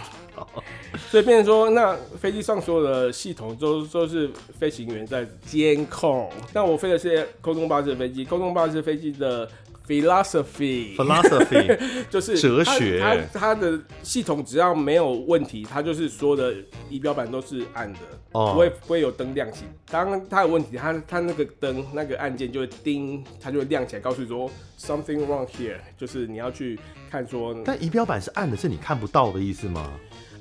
[1.09, 6.29] 所以变成说，那飞机上所有的系统都都是飞行员在监控。
[6.53, 9.49] 那我飞的是空中巴士的飞机，空中巴士飞机的。
[9.89, 11.77] Philosophy，philosophy
[12.11, 12.99] 就是哲学。
[12.99, 16.53] 它它的系统只要没有问题，它就是所有的
[16.91, 17.99] 仪表板都是暗的，
[18.33, 19.63] 哦不会不会有灯亮起。
[19.89, 24.47] 当它有问题，它它那个灯那个按键就会叮，它就会亮起来，告诉你说
[24.79, 27.55] something wrong here，就是你要去看说。
[27.65, 29.91] 但仪表板是暗的，是你看不到的意思吗？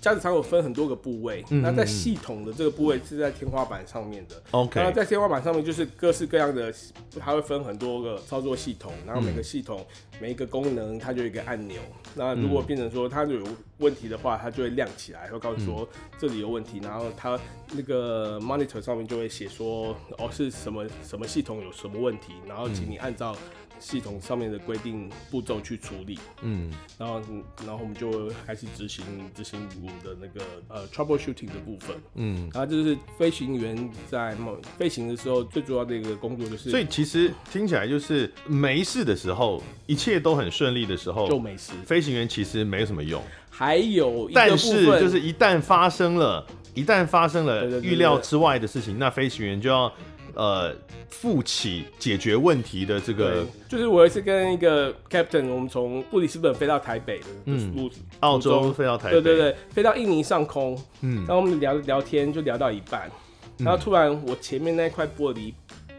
[0.09, 4.43] 驾驶舱有分很多个部位，那在系统的这个部位是在天花板上面的。
[4.53, 6.73] OK，那在天花板上面就是各式各样的，
[7.21, 11.79] 它会分很多个操作系统，然后每个系统、嗯、每一个功能它就有一个按钮。
[12.15, 13.47] 那如果变成说它就有
[13.79, 15.87] 问题的话，它就会亮起来，会告诉说
[16.19, 17.39] 这里有问题，然后它
[17.75, 23.37] 那个 monitor 上面就会写说哦是什么什么系统有什么问题，然后请你按照
[23.79, 27.21] 系统上面的规定步骤去处理，嗯，然后
[27.65, 34.37] 然后我们就开始执行执行我们的那个呃 troubleshooting 的部分，嗯，然后就是飞行员在
[34.77, 49.93] 飞行的时候最主要的一个工作就是，所以其实听起来就是没事的时候，一切都很顺利的时候就没事，飞行员其实没什么用，还有但是就是一旦发生了，一旦发生了预料之外的事情，那飞行员就要。
[50.39, 50.73] 呃，
[51.11, 63.11] 负起解决问题的这个，就是我有一次跟一个 captain，我们从布里斯本飞到台北的，嗯，路澳洲飞到台北，对对对，飞到印尼上空，嗯，然后我们聊聊天就聊到一半，
[63.59, 65.53] 嗯、然后突然我前面那块玻璃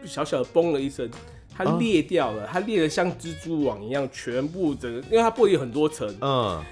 [0.06, 1.06] 小小的嘣了一声，
[1.54, 6.64] 它裂掉了，啊、它裂的像蜘蛛网一样，全部整个，因为它玻璃很多层，嗯。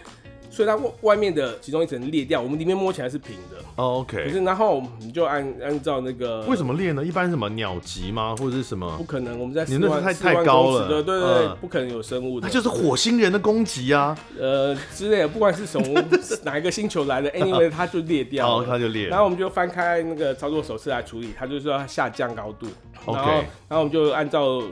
[0.50, 3.56] 所以它外外面的其中一层裂掉，我们里面摸起来是平的。
[3.76, 4.24] 哦，OK。
[4.24, 7.04] 可是然后你就按按照那个，为什么裂呢？
[7.04, 8.34] 一般什么鸟击吗？
[8.38, 8.96] 或者是什么？
[8.96, 10.88] 不可能，我们在你那是太太高了。
[10.88, 12.46] 对对对，不可能有生物的。
[12.46, 15.82] 那就是火星人的攻击啊，呃之类的，不管是从
[16.42, 18.62] 哪一个星球来的， anyway 它就裂掉了。
[18.62, 19.06] 哦，它就裂。
[19.08, 22.66] 然后我们就翻开那个操作手册来处理，它就是要下降高度。
[23.04, 23.18] OK。
[23.18, 23.32] 然后
[23.68, 24.62] 然后我们就按照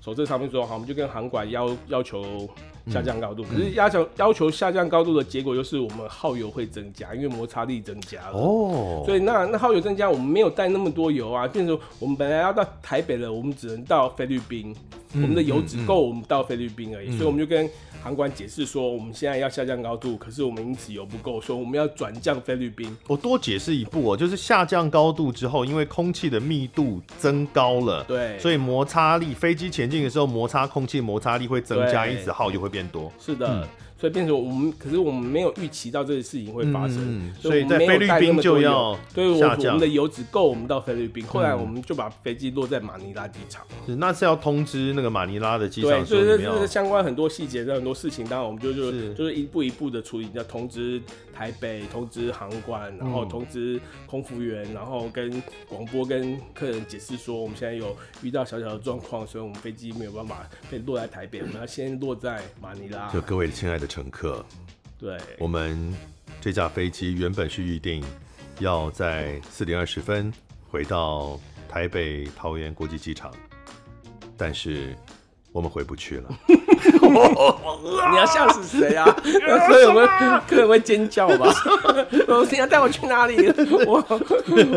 [0.00, 2.48] 手册上面说，好，我们就跟航管要要求。
[2.90, 8.32] 下降高度，可是要求要求下降高度的结果就是我们耗油会增加，因为摩擦力增加了。
[8.32, 11.46] 哦，所以那那耗油增加，我们没有带那么多油啊。
[11.46, 14.74] 变成我们本来要到台北了，我们只能到菲律宾，
[15.14, 17.10] 我们的油只够我们到菲律宾而已。
[17.16, 17.68] 所以我们就跟
[18.02, 22.96] 航管解释说，我们现在要下降高度，可是我们因此油不够，所以我们要转降菲律宾。
[23.06, 33.12] 我多解释一步哦，就是下降高度之后，因为空气的密度增高了，对，所以摩擦力，飞机前进的时候摩擦空气摩擦力会增加，因此耗油会变多。
[33.18, 33.66] 是的。
[33.98, 41.26] 嗯所以变成我们，可是我们没有预期到这个事情会发生，嗯、所以在菲律宾就要对，我我们的油只够我们到菲律宾。
[41.26, 45.90] 后来我们就把飞机落在马尼拉机场，是，那是要通知那个马尼拉的机场。
[45.90, 51.02] 对，所以这这是相关很多细节的很多事情，当然我们就就是就是一步一步的处理，要通知
[51.34, 63.08] 台北，通知航管，然后通知空服员，然后跟广播跟客人解释说，我们现在有遇到小小的状况，所以我们飞机没有办法被落在台北，我们要先落在马尼拉。
[63.08, 64.44] 就各位亲爱的乘客，
[65.00, 65.92] 对，我们
[66.40, 68.04] 这架飞机原本是预定
[68.60, 70.32] 要在四点二十分
[70.70, 73.32] 回到台北桃园国际机场，
[74.36, 74.94] 但是
[75.50, 76.28] 我们回不去了。
[78.10, 79.04] 你要吓死谁啊？
[79.68, 80.06] 所以我们
[80.46, 81.52] 客人会尖叫吧？
[82.50, 83.48] 你要带我去哪里？
[83.86, 84.04] 我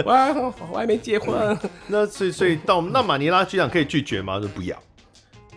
[0.06, 0.34] 我还
[0.72, 1.58] 我还没结婚。
[1.88, 4.40] 那所以所以到那马尼拉机场可以拒绝吗？
[4.40, 4.82] 说不要。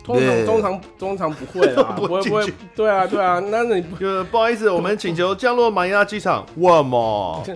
[0.05, 6.45] 通常通常通常不会 啦，不会不会，对啊对啊，那你就不好意思，我们请求降落马尼拉机场。
[6.57, 7.55] 哇嘛，这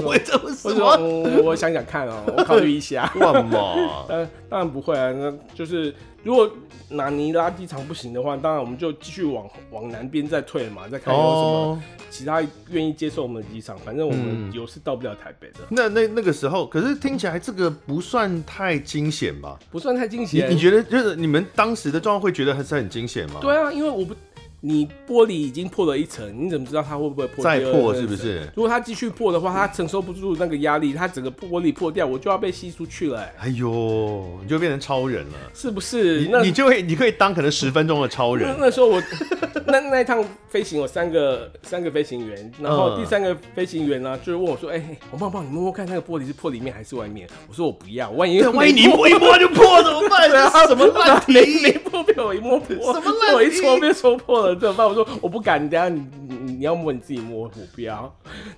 [0.00, 0.96] 会怎么说？
[1.44, 3.12] 我想想看哦，我考虑一下。
[3.20, 3.74] 哇嘛，
[4.08, 6.50] 呃当然不会啊，那就是如果
[6.88, 11.82] 南尼拉机场不行的话，当然我们就继续往往南边再退嘛，再看有什么。
[12.10, 15.60] 其他愿意接受我们的机场，反正我们有是到不了台北的。
[15.60, 19.58] 嗯、那那那个时候，可是听起来这个不算太惊险吧？
[19.70, 20.50] 不算太惊险。
[20.50, 23.38] 你觉得就是你们当时的状况会觉得还是很惊险吗？
[23.40, 24.14] 对啊，因为我不。
[24.62, 27.42] 你玻璃已经破了一层，你怎么知道它会不会破？
[27.42, 28.40] 再破是不是？
[28.54, 33.26] 如果它继续破的话，它承受不住那个压力，它整个玻璃破掉，我就要被吸出去了。
[33.38, 36.20] 哎呦，你就变成超人了，是不是？
[36.20, 38.54] 你那你就会，你可以当可能十分钟的超人。
[38.58, 39.02] 那，那时候我
[39.66, 50.30] 那那一趟飞行有三个三个飞行员，然后第三个飞行员呢，就是问我说：“哎、欸，我帮帮你摸摸看，那个玻璃是破里面还是外面？”我说：“我不要，万一万一 你摸一摸就破怎么办？
[50.36, 51.32] 啊，什么烂题？
[51.62, 53.34] 没破被我一摸破，什么烂题？
[53.34, 58.12] 我一戳被戳破了怎么办？”我说：“我。”不敢，等下你你你要摸你自己摸，我不要。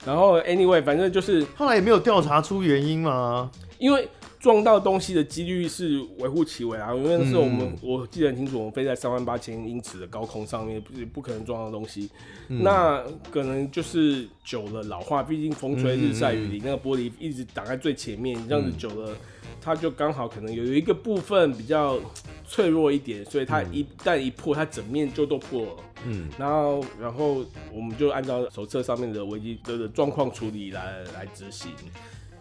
[0.07, 3.51] 然后 anyway，反正就是后来也没有调查出原因嘛。
[3.79, 4.09] 因为
[4.43, 6.93] 撞到东西的几率是微乎其微啊。
[6.93, 12.11] 因为那时候我们、嗯、我记得很清楚，我们飞在三万八千英尺的高空上面，不不可能撞到东西。
[12.49, 13.01] 嗯、那
[13.31, 19.17] 可能就是久了老化，毕竟风吹日晒雨淋，那个玻璃一直挡在最前面，这样子久了。
[19.61, 21.97] 它就刚好可能有一个部分比较
[22.45, 25.77] 脆弱一点，所以它一旦一破，它整面就都破了。
[26.05, 31.71] 嗯，然后然后我们就按照手册上面的危机的状况处理来来执行。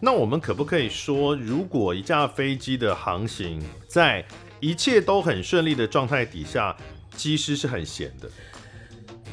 [0.01, 4.25] 那我们可不可以说，如果一架飞机的航行在
[4.59, 6.75] 一切都很顺利的状态底下，
[7.15, 8.27] 机师是很闲的？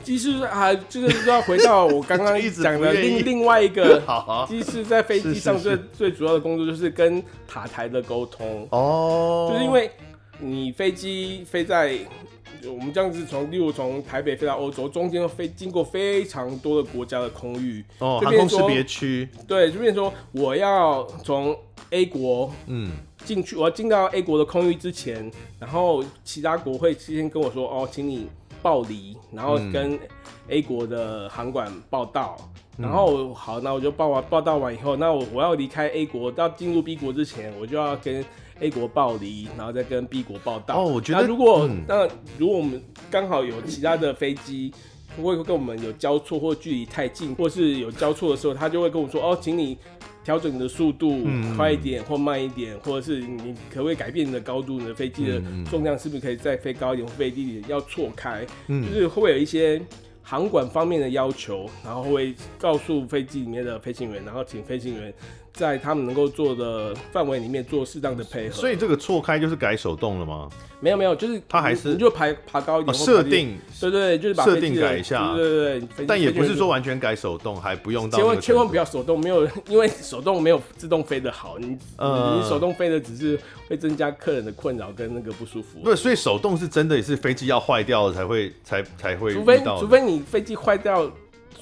[0.05, 4.03] 机师还就是要回到我刚刚讲的另另外一个，
[4.49, 8.67] 机师在飞机上最 最主要的工作就是跟塔台的沟通。
[8.71, 9.91] 哦，就是因为
[10.39, 11.99] 你飞机飞在
[12.67, 21.57] 我们这样子从，例如从台北飞到欧洲，中间飞经过非常多的国家的空域哦，航空识别区，对，就变成说我要从
[21.91, 22.91] A 国嗯。
[23.25, 28.29] 进去，我要进到 A 国的空域之前，然后其他国会先跟我说，哦，请你
[28.63, 29.99] 报离，然后跟
[30.49, 32.37] A 国的航管报到。
[32.79, 38.25] 嗯、然后好，那我就报完报到完以后，那我我要离开 A 国，到进入 B 国之前，我就要跟
[38.61, 40.81] A 国报离，然后再跟 B 国报到。
[40.81, 44.73] 哦，我觉得如果、嗯、那如果我们刚好有其他的飞机。
[45.21, 49.77] 会跟我们有交错或距离太近，或是有交错的时候，他就会跟我说：“哦，请你
[50.23, 54.79] 调整你的速度，快一点或慢一点，或者是你可不可以改变你的高度？
[54.79, 57.65] 你的飞机的重量是不是可以再飞高一点或飞低一点？
[57.69, 59.83] 要错开，就是会有一些
[60.23, 65.13] 航管方面的要求，然后会告诉飞机里面的飞行员，然后请飞行员。”
[65.59, 70.49] 在他们能够做的范围里面做适当的配合，所以这个错开就是改手动了吗？
[70.79, 76.07] 没有没有，就是它还是你就爬爬高一点，设定对对对，就是把设定改一下，对对对。
[76.07, 78.17] 但也不是说完全改手动，还不用到。
[78.17, 83.37] 千万千万不要手动，没有，因为手动没有自动飞的好，你你手动飞的只是
[83.69, 85.81] 会增加客人的困扰跟那个不舒服。
[85.83, 91.11] 对，所以手动是真的也是飞机要坏掉了才会才才会，除非除非你飞机坏掉。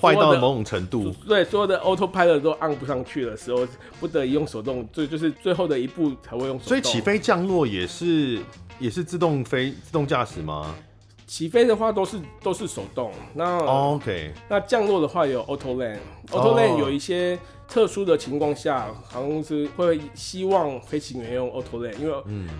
[0.06, 3.66] 坏到某种程度，对，所有的 autopilot 都按不上去的时候，
[3.98, 6.68] 不得已用手动，最就是最后的一步才会用手动。
[6.68, 8.40] 所以起飞降落也是
[8.78, 10.74] 也是自动飞自动驾驶吗？
[11.26, 17.36] 起飞的话都是都是手动，那、oh, OK，那降落的话有 auto land，auto land 有一些
[17.66, 22.14] 特殊的情况下，航空公司会希望飞行员用 auto land，因为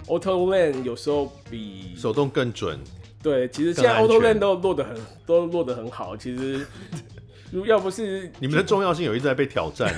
[0.08, 2.76] auto land 有时候比手动更准。
[3.22, 6.66] 对，其实现在 auto land 都落得很都落得很好，其实。
[7.50, 9.92] 如要不是你们的重要性有一直在被挑战。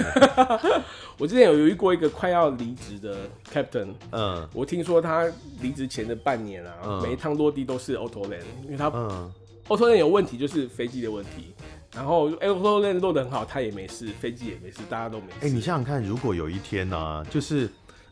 [1.18, 3.16] 我之前有遇过一个快要离职的
[3.52, 5.26] captain，嗯，我听说他
[5.60, 9.32] 离职前的半年啊，嗯、每一趟落地都是 auto land，因为他嗯
[9.68, 11.52] auto land 有问题就是飞机的问题，
[11.94, 15.34] 然后 auto land 落得很好，他也没事，飞机也没事，大家都没事。
[15.40, 17.68] 哎、欸，你想想看，如果有一天呢、啊，就是。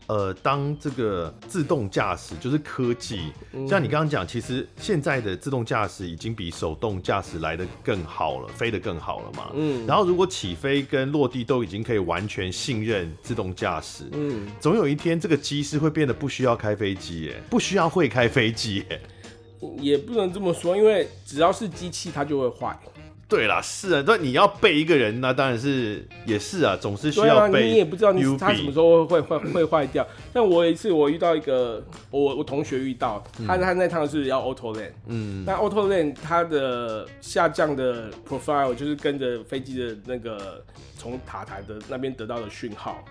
[0.09, 3.33] 呃，当这个自动驾驶就是科技，
[3.69, 9.51] 像你刚刚讲，其实现在的自动驾驶已经比手动驾驶来的更好了，飞得更好了嘛。
[9.55, 9.85] 嗯。
[9.87, 19.01] 然后如果起飞跟落地都已经可以完全信任自动驾驶，嗯，总有一天这个机师会变得不需要开飞机，哎，不需要会开飞机，哎，
[19.81, 22.79] 也不能这么说，因为只要是机器，它就会坏。
[23.29, 27.66] 对啦，是啊，那你要背一个人，那当然是也是啊，总是需要备、啊。
[27.66, 30.07] 你也不知道你他什么时候会 会会坏掉。
[30.33, 40.64] 但我有一次我遇到一个我我同学遇到，他他那趟是要 auto land，嗯，那 auto land 它的下降的 profile 就是跟着飞机的那个
[40.97, 43.05] 从塔台的那边得到的讯号。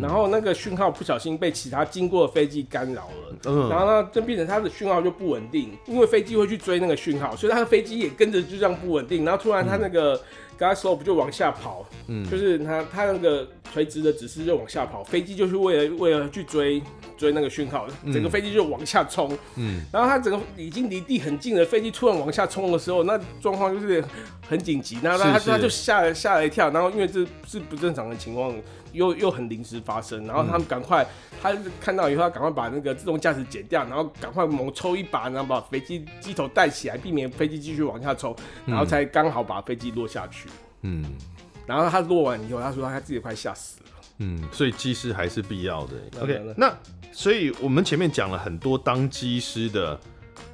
[0.00, 9.24] 然后那个讯号不小心被其他经过的飞机干扰了，嗯，然后呢，就变成它的讯号就不稳定，因为飞机会去追那个讯号，所以它的飞机也跟着就这样不稳定。
[9.24, 10.20] 然后突然它那个
[10.58, 16.82] gas slope 就往下跑，嗯，就是它它那个垂直的指示就往下跑，飞机就是为了为了去追
[17.16, 24.02] 追那个讯号，整个飞机就往下冲，嗯，然后它整个已经离地很近了飞机突然往下冲的时候，那状况就是
[24.48, 28.54] 很紧急，然后它它就吓了吓了一跳，然后因为这是不正常的情况。
[28.92, 31.06] 又又很临时发生，然后他们赶快，
[31.42, 38.34] 他看到以后，他赶快把那个自动驾驶剪掉，然后赶快猛抽一把，然后把飞机机头带起来，避免飞机继续往下冲，
[38.64, 40.47] 然后才刚好把飞机落下去。
[40.82, 41.04] 嗯，
[41.66, 43.90] 然后他落完以后，他说他自己快吓死了。
[44.18, 45.94] 嗯，所以机师还是必要的。
[46.20, 46.76] OK，那
[47.12, 49.98] 所以我们前面讲了很多当机师的。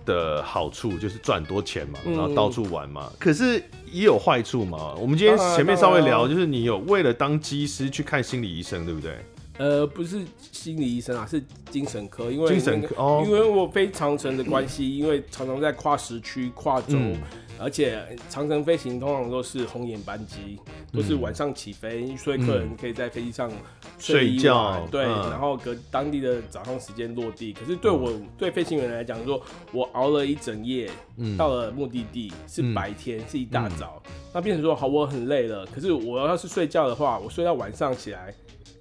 [0.07, 3.09] 的好处就是赚多钱嘛，然后到处玩嘛。
[3.11, 3.57] 嗯、可是
[3.91, 4.93] 也有坏处嘛。
[4.97, 9.17] 我们今天前面稍微聊，就是你有为了当机师去看心理医生，对不对？
[9.57, 10.21] 呃，不是
[10.53, 12.31] 心理医生啊，是精神科。
[12.31, 16.99] 因为、那个、精神科哦，因为我非长程的关系，嗯、因为常常在跨时区、跨州。
[16.99, 17.17] 嗯
[17.59, 20.59] 而且长城飞行通常都是红眼班机，
[20.93, 23.51] 都是晚上起飞，嗯、所以客人可以在飞机上
[23.99, 27.53] 睡觉，对，嗯、然后隔当地的早上时间落地。
[27.53, 29.41] 可是对我、嗯、对飞行员来讲，说
[29.73, 38.35] 我熬了一整夜，嗯、到了目的地是白天，嗯、是一大早，嗯、那变成说好，我很累了，可是我要是睡觉的话，我睡到晚上起来。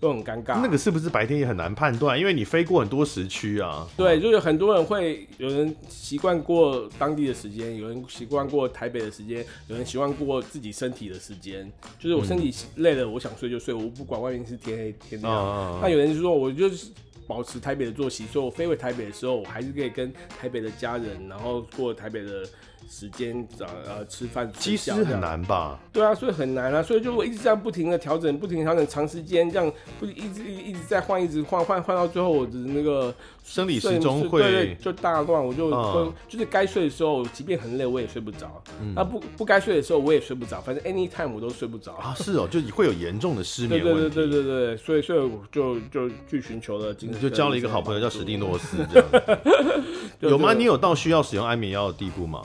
[0.04, 2.20] 都很尴尬，那个是不是白天也很难判断？
[2.20, 3.88] 因为你飞过很多时区啊。
[3.96, 11.72] 对，就是很多人会有人习惯过当地的时间，有人习惯过台北的时间，有人习惯过自己身体的时间。
[11.98, 15.34] 就是我身体累了，我想睡就睡，我不管外面是天黑天亮。
[15.34, 16.92] 哦、那有人就说，我就是
[17.26, 22.44] 保持台北的作息，所以我飞回台北的时候，我还是可以跟台北的家人，然后过台北的。
[22.90, 25.80] 时间找呃吃饭，其实很难吧？
[25.92, 33.14] 对啊，所以很难啊，所以就我一直这样不停的调整，不停的调整，长时间这样不一直一直在换，一直换换换到最后我的那个
[33.44, 38.62] 生理时钟会对，对，对就大乱，我就、嗯、就是该睡的时候，即便很累我也睡不着，
[38.96, 42.14] 那、嗯、不不该睡的时候我也睡不着，反正 anytime 我都睡不着啊。
[42.16, 44.02] 是哦，就会有严重的失眠问题。
[44.02, 49.40] 对对对对对对，所以所以我就就去寻求了精神就交了一个好朋友叫史蒂诺斯，这样
[50.32, 50.54] 有吗？
[50.54, 52.42] 你有到需要使用安眠药的地步吗？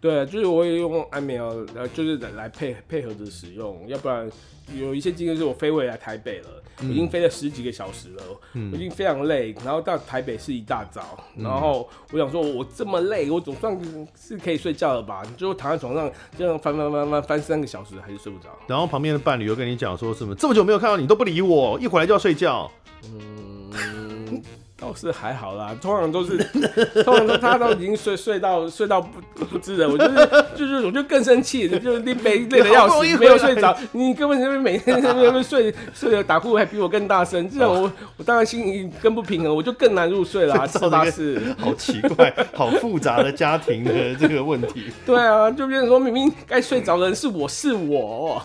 [0.00, 4.30] 对，就是我也用安眠药，呃，就是来配配合着使用，要不然
[4.76, 6.48] 有一些经验是我飞回来台北了，
[6.80, 8.22] 嗯、已经飞了十几个小时了，
[8.52, 13.76] 嗯、我已经非常累，然后到台北是一大早，嗯、然后我想说，我这么累，我总算
[14.14, 15.24] 是可以睡觉了吧？
[15.36, 18.50] 就躺在床上这样翻翻翻翻翻三个小时，还是睡不着。
[18.68, 20.32] 然后旁边的伴侣又跟你讲说什么？
[20.36, 22.70] 这么久没有看到你都不理我，一回来就要睡觉。
[23.12, 24.42] 嗯。
[24.80, 26.38] 倒是还好啦，通常都是，
[27.02, 40.54] 通常都他都已经睡睡到睡到不不知了，我就是就是我就更生气，就是你累累的要死，没有睡着，你根本就是每天在那边睡睡的打呼还比我更大声，这样我我当然心里更不平衡，我就更难入睡了。
[40.68, 41.04] 是吧？
[41.10, 44.84] 是，好奇怪，好复杂的家庭的 这个问题。
[45.04, 48.40] 对啊，就变成说明明该睡着的人是我是我，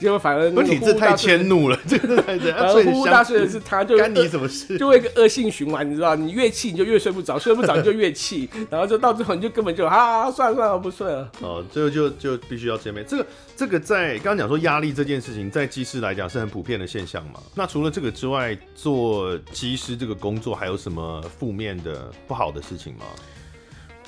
[0.00, 4.76] 结果反而你这太迁怒了，这个太这样，而呼呼大睡的是他，就干你什么事？
[4.76, 11.30] 就会一个恶性循环，你知道，你越气你就越睡不着，睡不着你就越气，然后就到最后你就根本就啊，算了算了，我不睡了。
[11.42, 13.04] 哦，最后就就必须要见面。
[13.06, 17.40] 这个这个在刚刚讲说压力这件事情，在机师来讲是很普遍的现象嘛。
[17.54, 23.04] 那除了这个之外，做机师这个工作还有什么负面的不好的事情吗？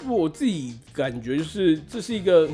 [0.09, 2.48] 我自己感觉就是这是一个。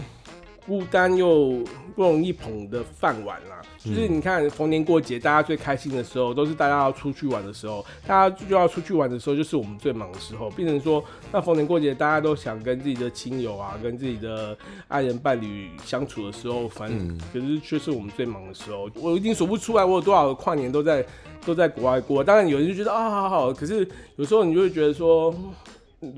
[0.66, 1.64] 孤单又
[1.96, 7.84] 不容易捧的饭碗啦，就是你看逢年过节，大家最开心的时候，都是大家要出去玩的时候。
[8.06, 10.50] 大家就要出去玩的时候，就是我们最忙的时候。
[10.50, 14.56] 变成说，那逢年过节，大家都想跟自己的亲友啊，跟自己的
[14.88, 18.90] 爱人伴侣相处的时候，反正可是却是我们最忙的时候。
[18.94, 21.06] 我已经数不出来，我有多少个跨年都在
[21.46, 22.24] 都在国外过。
[22.24, 25.34] 当然有人就觉得啊，好好，可是有时候你就会觉得说。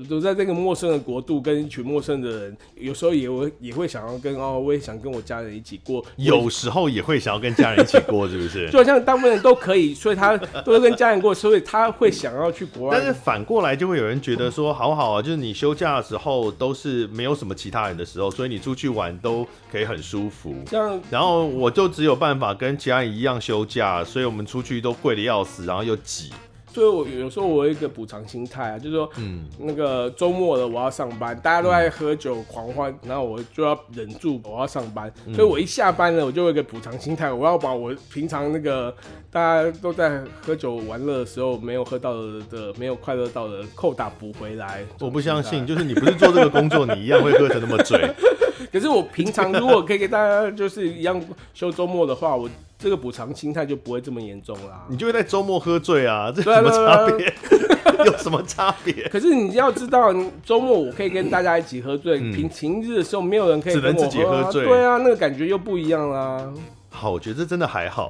[0.07, 6.05] 都在这个陌生的国度，跟一群陌生的人，有时候也会也会想要跟哦，我也想跟我家人一起过。
[6.17, 8.69] 有时候也会想要跟家人一起过，是不是？
[8.71, 12.97] 就好像大部分人都可以，所以他都会跟家人过，所以他会想要去国外。
[12.97, 20.53] 但是反过来就会有人觉得说，好好啊，就是你休假的时候都是没有什么其他人的时候，所以你出去玩都可以很舒服。
[20.69, 26.29] 这样，然后我就只有办法跟其他人一样休假，所以我们出去都贵的要死，然后又挤。
[26.73, 35.11] 所以，我有时候我有一个补偿心态啊，就是说，嗯，那个周末了，我要上班，大家都在喝酒狂欢，然后我就要忍住，我要上班。
[35.33, 38.95] 所以我一下班了，我就有一个补偿心态，我要把我平常那个
[39.29, 44.85] 大家都在喝酒玩乐的时候没有喝到的、的没有快乐到的扣打补回来。
[44.99, 47.99] 我不相信，就是你不是做这个工作，你一样会喝成那么醉。
[48.71, 51.21] 可是我平常如果可以给大家就是一样
[51.53, 52.49] 休周末的话，我。
[52.83, 54.83] 这个补偿心态就不会这么严重啦。
[54.89, 56.31] 你就会在周末喝醉啊？
[56.35, 57.33] 这有什么差别？
[58.05, 59.07] 有什么差别？
[59.09, 60.11] 可是你要知道，
[60.43, 64.65] 周末我可以跟大家一起喝醉，平平日的时候没有人可以只能自己喝醉。
[64.65, 66.51] 对啊，那个感觉又不一样啦。
[66.89, 68.09] 好，我觉得这真的还好。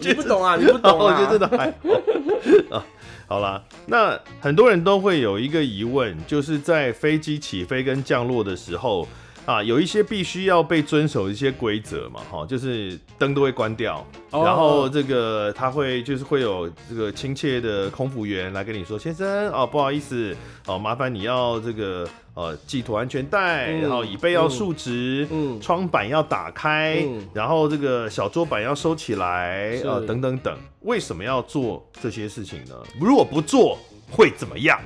[0.00, 1.04] 你不懂啊，你不懂啊。
[1.04, 2.84] 我觉得 真的还好啊。
[3.28, 9.06] 好啦，那很多人都会有一个疑问，就是在飞机起飞跟降落的时候。
[9.44, 14.46] 啊，有一些必须要被遵守一些规则嘛，哈，就是灯都会关掉，oh.
[14.46, 20.36] 然后这个他会就是会有这个亲切的空服员来跟你说，先生哦，不好意思
[20.66, 32.76] 哦，麻烦你要这个呃系妥安全带，嗯、然后椅背要竖直，嗯，窗板要打开，嗯、然后这个小桌板要收起来，呃，等等等，为什么要做这些事情呢？
[33.00, 33.76] 如果不做
[34.08, 34.80] 会怎么样？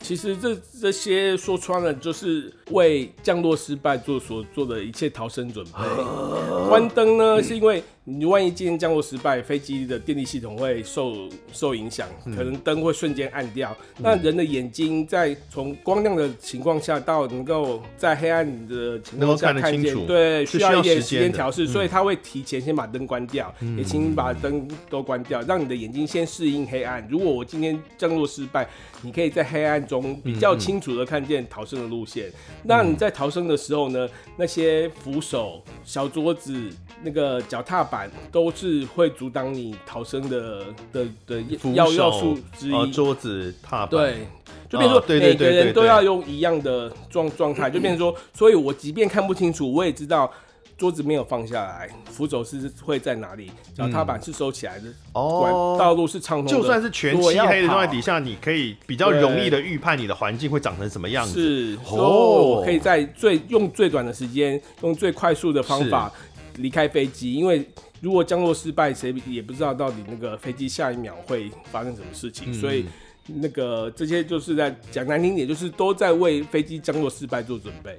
[0.00, 5.72] 其实这这些说穿了，就是为降落失败做所做的一切逃生准备。
[6.68, 7.82] 关灯呢，是因为。
[8.06, 13.74] 你万一今天降落失败，飞机的电力系统会受受影响，可能灯会瞬间暗掉。
[13.96, 27.06] 嗯、那人的眼睛在从光亮的情况下到能够在黑暗的情况下看见，对，需要一点时间调试，所以他会提前先把灯关掉，嗯、也请把灯都关掉，让你的眼睛先适应黑暗。
[27.08, 28.68] 如果我今天降落失败，
[29.00, 32.28] 你可以在黑暗中比较清楚的看见逃生的路线。
[32.28, 32.34] 嗯、
[32.64, 36.68] 那你在逃生的时候呢，那些扶手、小桌子、
[37.02, 37.93] 那个脚踏板。
[38.30, 41.42] 都是会阻挡你逃生的的的
[41.74, 42.92] 要要素之一。
[42.92, 44.26] 桌子、踏板，对，
[44.68, 50.30] 就变成说每个人都要用一样的状状态，就变成说， 所以我即便看不清楚，我也知道
[50.76, 56.50] 桌子没有放下来，扶手是会在哪里，脚踏板是收起来的，哦，道路是畅通的。
[56.50, 61.40] 就算是全漆黑的状态底下，你可以比较容易的预判你的环境会长成什么样子。
[61.40, 66.12] 是，哦，可以在最用最短的时间，用最快速的方法
[66.56, 67.66] 离开飞机，因为。
[68.00, 72.84] 如果降落失败，谁也不知道到底那个飞机下一秒会发生什么事情，嗯、所以
[73.26, 77.98] 那个这些就是在讲难听点，就是都在为飞机降落失败做准备。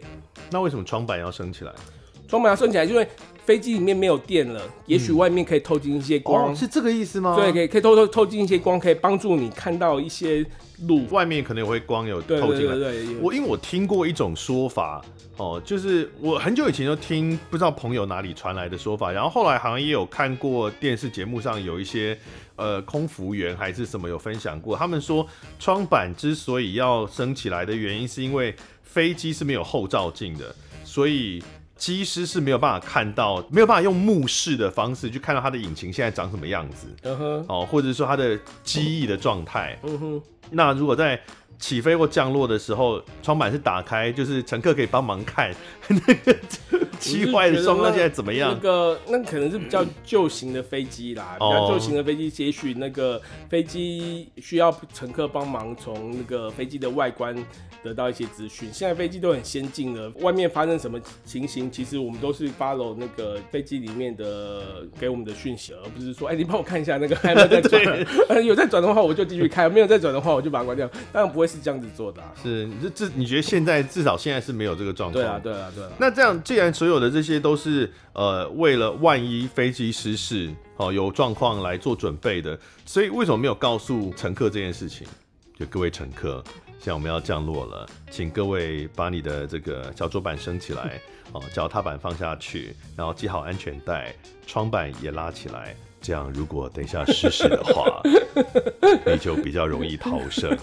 [0.52, 1.72] 那为什么窗板要升起来？
[2.28, 3.08] 窗板要升起来，因为
[3.46, 7.36] 飞机里面没有电了，也许外面可以透进一些光，哦，是这个意思吗？
[7.36, 10.46] 对，可以可以透透透进一些光，可以帮助你看到一些
[10.88, 12.76] 路，外面可能也会光有透进来。
[12.76, 15.04] 对对对对，我因为我听过一种说法，
[15.38, 22.18] 哦，就是我很久以前就听不知道朋友哪里传来的说法，然后后来好像也有看过电视节目上有一些
[22.56, 25.28] 呃空服员还是什么有分享过，他们说
[25.60, 31.44] 窗板之所以要升起来的原因，是因为飞机是没有后照镜的，所以。
[31.78, 39.78] 机师是没有办法看到，没有办法用目视的方式去看到它的引擎现在长什么样子，哦、uh huh.，或者说它的机翼的状态。
[39.84, 40.24] 嗯哼、uh，huh.
[40.52, 41.20] 那如果在
[41.58, 45.54] 起飞或降落的时候，窗板是打开，就是乘客可以帮忙看
[45.88, 46.36] 那个
[47.00, 48.54] 机坏的状况现在怎么样。
[48.54, 57.36] 那个那可能是比较旧型的飞机啦，嗯、比较旧型的飞机，也许那个飞机需要乘客帮忙从那个飞机的外观。
[57.86, 67.84] 得到一些资讯，现在飞机都很先进了，外面发生什么情形，其实我们都是 follow 那个飞机里面的给我们的讯息，而不是说，哎、欸，你帮我看一下那个还有没有在转，
[68.28, 72.34] 对 有在转的话我就继续开，没有在转的话我就把它关掉，当然不会是这样子做的、啊。
[72.42, 75.24] 是，这这你觉得现在至少现在是没有这个状况？
[75.24, 75.92] 对啊，对啊，对啊。
[76.00, 85.06] 那这样，既然所有的这些都是呃为了万一飞机失事哦有状况来做准备的，所以为什么没有告诉乘客这件事情？
[85.58, 86.44] 就各位乘客。
[86.78, 91.02] 现在我们要降落了，请各位把你的这个小桌板升起来，
[91.32, 94.14] 哦，脚踏板放下去，然后系好安全带，
[94.46, 95.76] 窗板也拉起来。
[96.06, 98.00] 这样，如果等一下失事的话，
[99.08, 100.56] 你就比较容易逃生。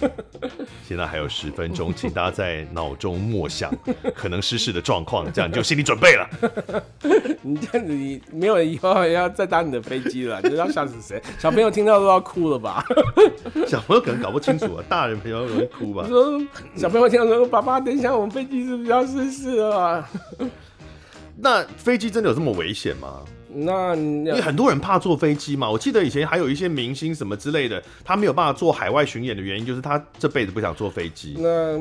[0.87, 3.75] 现在还有十分钟，请大家在脑中默想
[4.15, 6.31] 可能失事的状况，这样你就心理准备了。
[7.43, 11.21] 你这样子，你没有以后要再搭你的飞机了，你知道吓死谁？
[11.41, 12.85] 小朋友听到都要哭了吧？
[13.67, 16.07] 小朋友可能搞不清楚啊，大人比较容易哭吧？
[16.07, 16.41] 说
[16.77, 20.09] 小朋友听到说：“爸爸，等一下我们飞机是不是要失事了？”
[21.37, 23.23] 那飞机真的有这么危险吗？
[23.55, 31.37] 那因为很多人怕坐飞机嘛，我记得以前还有一些明星什么之类的，他没有办法做海外巡演的原因，就是他这辈子不想坐飞机。
[31.39, 31.79] 那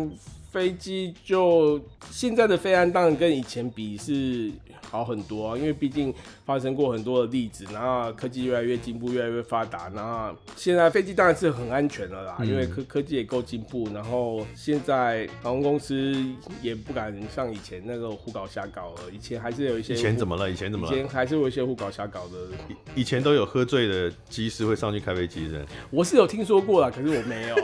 [0.51, 4.51] 飞机就现在的飞安当然跟以前比是。
[4.89, 6.13] 好很多啊，因为毕竟
[6.45, 16.13] 发生过很多的例子，然后科技越来越进步，越来越发达，然后现在飞机当然是很安全了啦，嗯、因为科科技也够进步，然后现在航空公司
[16.61, 19.93] 也不敢像以前那个胡搞瞎搞了，以前还是有一些。
[19.93, 20.51] 以前怎么了？
[20.51, 20.91] 以前怎么了？
[20.91, 22.33] 以前还是有一些胡搞瞎搞的。
[22.67, 25.65] 以以前都有喝醉的机师会上去开飞机的。
[25.89, 27.55] 我是有听说过啦，可是我没有。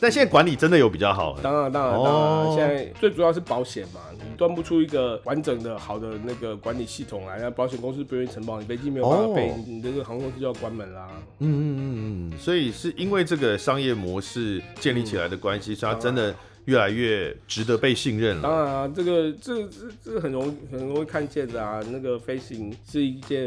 [0.01, 1.38] 但现在管理真的有比较好？
[1.42, 4.01] 当然，当然，当然，哦、现在最主要是保险嘛。
[4.12, 11.09] 你端不出一个完整的好的那个管理系统来，那保险公司不愿意承保，你飞机没有办法飞，你这个航空公司就要关门啦。
[11.38, 16.34] 嗯嗯嗯嗯，所以是因为这个商业模式建立起来的关系，所以它真的。
[16.70, 18.42] 越来越值得被信任了。
[18.42, 21.80] 当然啊，这个这这这很容易很容易看见的啊。
[21.90, 23.40] 那个飞行是一件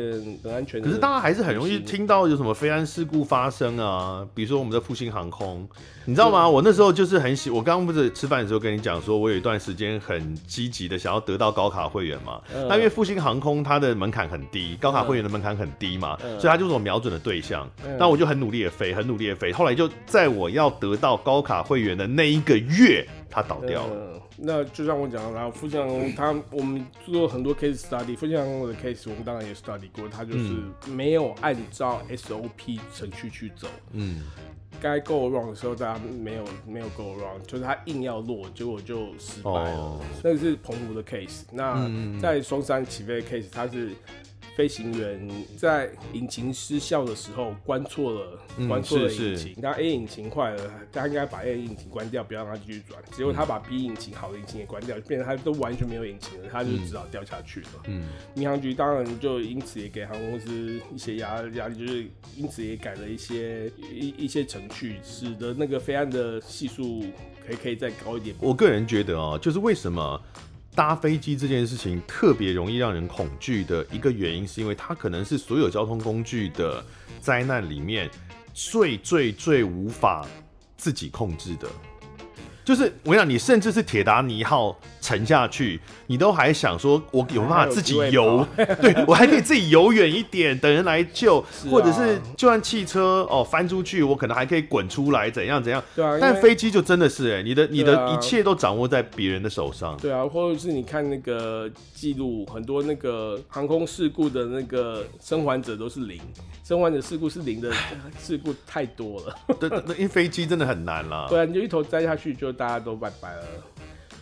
[0.43, 0.87] 很安全的。
[0.87, 4.27] 可是大家还是很容易听到有什么飞安事故发生啊。
[4.35, 5.65] 比如说我们的复兴航空，
[6.03, 6.49] 你知道吗？
[6.49, 12.41] 我那时候就是很喜，我刚刚不是吃饭的时候跟你讲说，我有一段时间很积极的想要得到高卡会员嘛。
[12.53, 17.69] 嗯、那因为复兴航空它的门槛很低，高卡会员的门槛很低嘛，嗯、所以它就是我瞄准的对象。
[17.97, 19.53] 那、嗯、我就很努力的飞，很努力的飞。
[19.53, 23.07] 后来就在我要得到高卡会员的那一个月。
[23.29, 24.21] 他倒掉了、嗯。
[24.37, 30.55] 那就像我讲的，然后复兴航空他我们做很多 case study，复兴航空的 case 我们当然也 study 过，他就是
[30.87, 33.67] 没有按照 SOP 程序去走。
[33.91, 34.23] 嗯，
[34.81, 39.77] 该 go wrong 的时候，大家没有没有 go wrong，就是他硬要落，结果就失败了。
[39.77, 41.43] 哦、那个是澎湖的 case。
[41.51, 41.89] 那
[42.19, 43.91] 在松山起飞的 case，他是。
[44.55, 49.55] 飞行员在引擎失效的时候关错了，关错了引擎。
[49.57, 53.01] 那、嗯、A 引擎坏了，他应该把 A 引擎关掉，不要让它继续转。
[53.11, 57.67] 结果他把 B 引擎好的引擎也关掉，变成他都完全没有引擎了，他就只好掉下去了。
[57.87, 58.03] 嗯，
[58.35, 67.01] 民航局当然就因此也给航空公司一些压压力，就是因此也改了一些一一些程序，使得那个飞案的系数
[67.47, 68.35] 可以可以再高一点。
[68.39, 70.21] 我个人觉得啊、喔，就是为什么？
[70.75, 76.83] 搭飞机这件事情特别容易让人恐惧的一个原因，是因为它可能是所有交通工具的
[77.21, 78.09] 灾难里面
[78.53, 80.27] 最最最无法
[80.75, 81.69] 自己控制的。
[82.63, 95.83] 就是我跟你讲，你甚至是铁达尼号沉下去，你都还想说，我有办法自己游， 对我还可以自己游远一点，等人来救，啊、或者是就算汽车哦翻出去，我可能还可以滚出来，怎样怎样。
[95.93, 99.97] 对啊，但飞机就真的是哎、欸，你的你的一切都掌握在别人的手上。
[99.97, 106.17] 对啊，或者是你看那个记录，很多那个航空事故的那个生还者都是零，
[106.63, 107.69] 生还者事故是零的
[108.17, 109.35] 事故太多了。
[109.59, 111.27] 对，那因为飞机真的很难了。
[111.27, 112.52] 对啊，你就一头栽下去就。
[112.53, 113.43] 大家都拜拜了，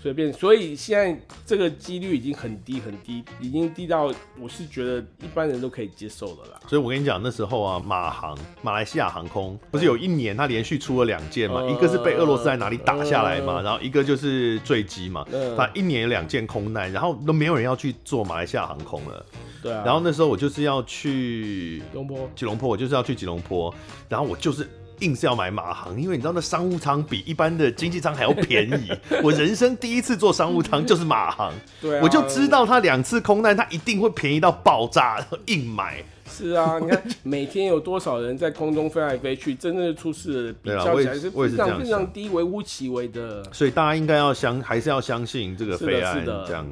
[0.01, 6.59] 随便，所以现在这个几率已经很低很低，已经低到我是觉得一般人都可以接受的啦。
[6.67, 15.23] 所以我跟你讲，那时候啊，马航马来西亚航空不是有一年它连续出了两件嘛，一个是被俄罗斯在哪里打下来嘛，然后一个就是坠机嘛，
[15.55, 19.25] 它一年有两件空难，然后都没有人要去做马来西亚航空了。
[19.61, 19.83] 对啊。
[19.85, 23.71] 然后那时候我就是要去吉隆坡，吉隆坡，我就是要去吉隆坡，
[24.09, 24.67] 然后我就是。
[25.01, 28.91] 硬是要买马航，因为你知道那商务舱比一般的经济舱还要便宜。
[29.21, 36.03] 我人生第一次坐商务舱就是马航，对啊，我就知道它两次空难，它一定会便宜到爆炸，然后硬买。
[36.31, 43.43] 是啊， 你看每天有多少人在空中飞来飞去，真正出事的比较起来是非常非常低，微乎其微的。
[43.51, 46.65] 所以大家应该要相，还是要相信这个飞安这样。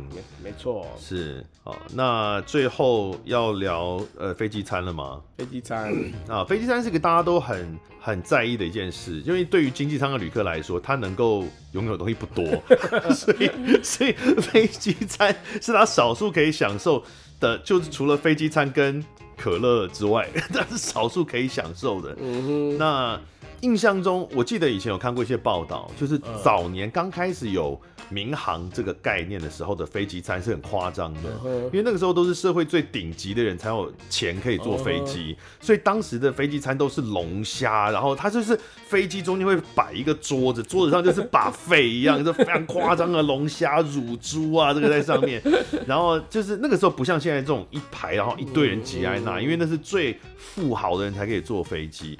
[0.43, 1.77] 没错，是好。
[1.93, 5.21] 那最后要聊呃飞机餐了吗？
[5.37, 5.93] 飞机餐
[6.27, 11.43] 啊，飞机餐是个大家都很很在意的一件事，因为对于经济舱的旅客来说，他能够
[11.73, 12.45] 拥有的东西不多，
[13.13, 13.49] 所以
[13.83, 17.03] 所以飞机餐是他少数可以享受
[17.39, 19.03] 的，就是除了飞机餐跟
[19.39, 22.15] 可乐之外， 但是少数可以享受的。
[22.21, 23.19] 嗯哼，那
[23.61, 27.79] 印象中，我记得以前有看过一些报道，就是早年刚开始有
[28.09, 31.29] 民航这个概念的时候的飞机餐是很夸张的，
[31.65, 38.57] 因为那个时候都是社会最顶级的人才有钱可以坐飞机，所以当时的飞机餐都是龙虾，然后它就是
[38.87, 45.41] 飞机中间会摆一个桌子，桌子上就是 buffet 一样，就非常夸张的龙虾、乳猪啊，这个在上面，
[45.85, 52.17] 然后就是那个时候不像现在这种一排，然后一堆人挤在那，因为那是最富豪的人才可以坐飞机。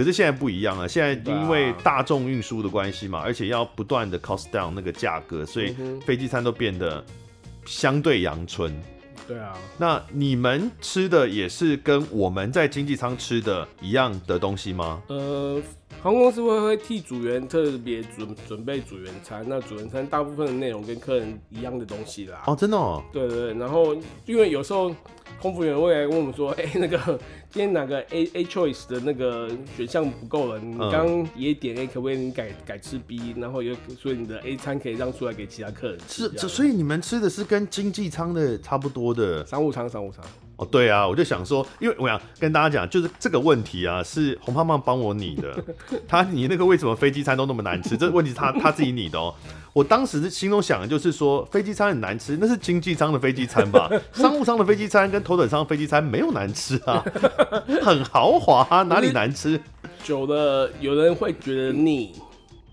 [0.00, 5.76] 可是现在不一样了，现在因为大众运输的关系嘛，而且要不断的 cost down 那个价格，所以
[6.06, 7.04] 飞机餐都变得
[7.66, 8.74] 相对阳春。
[9.28, 15.02] 对啊，那你们吃的也是跟我们在经济舱吃的一样的东西吗？
[15.08, 15.60] 呃，
[16.02, 22.42] 航空公司会会替组员特别准准备组员餐，那组员餐大部分的内容跟客人一样的东西啦。
[22.46, 23.04] 哦，真的哦。
[23.12, 23.94] 对对对，然后
[24.24, 24.94] 因为有时候。
[25.40, 27.18] 空服员会来问我们说：“哎、欸，那个
[27.52, 30.60] 今天哪个 A A choice 的那个选项不够了？
[30.60, 33.34] 你刚刚也点 A，可不可以你改改吃 B？
[33.36, 36.30] 然后有所以你的 A 餐可以让出来给其他客人吃。
[36.38, 40.24] 是，所以你们吃的是跟经济舱的差不多的商务舱，商务舱。
[40.58, 45.64] 哦，对啊，我就想说，因为我想跟大家讲，就是这个问题啊，是红胖胖帮我拟的。
[46.06, 47.96] 他你那个为什么飞机餐都那么难吃？
[47.96, 49.34] 这个问题是他他自己拟的哦。
[49.72, 53.88] 我当时心中想的就是说，飞机餐很难吃，那是经济舱的飞机餐吧？
[54.12, 57.04] 商务舱的飞机餐跟头等舱飞机餐没有难吃啊，
[57.82, 59.60] 很豪华啊，哪里难吃？
[60.02, 62.12] 久了，有人会觉得腻，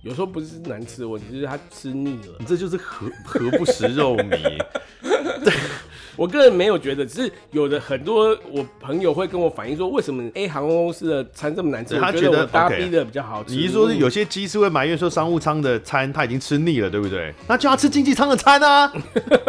[0.02, 2.36] 有时候不是难吃的问题，就是他吃腻了。
[2.40, 4.66] 你这就是何何不食肉糜？
[6.18, 6.24] 对。
[6.24, 12.00] 我个人没有觉得，只是有的很多我朋友会跟我反映说，为什么 A 航空公司的餐这么难吃？
[12.00, 13.54] 他觉得搭 B 的比较好吃。
[13.54, 17.34] 你是说是有些机师会埋怨说商务舱的餐他已经吃腻了，对不对？
[17.48, 18.92] 那就要吃经济舱的餐啊！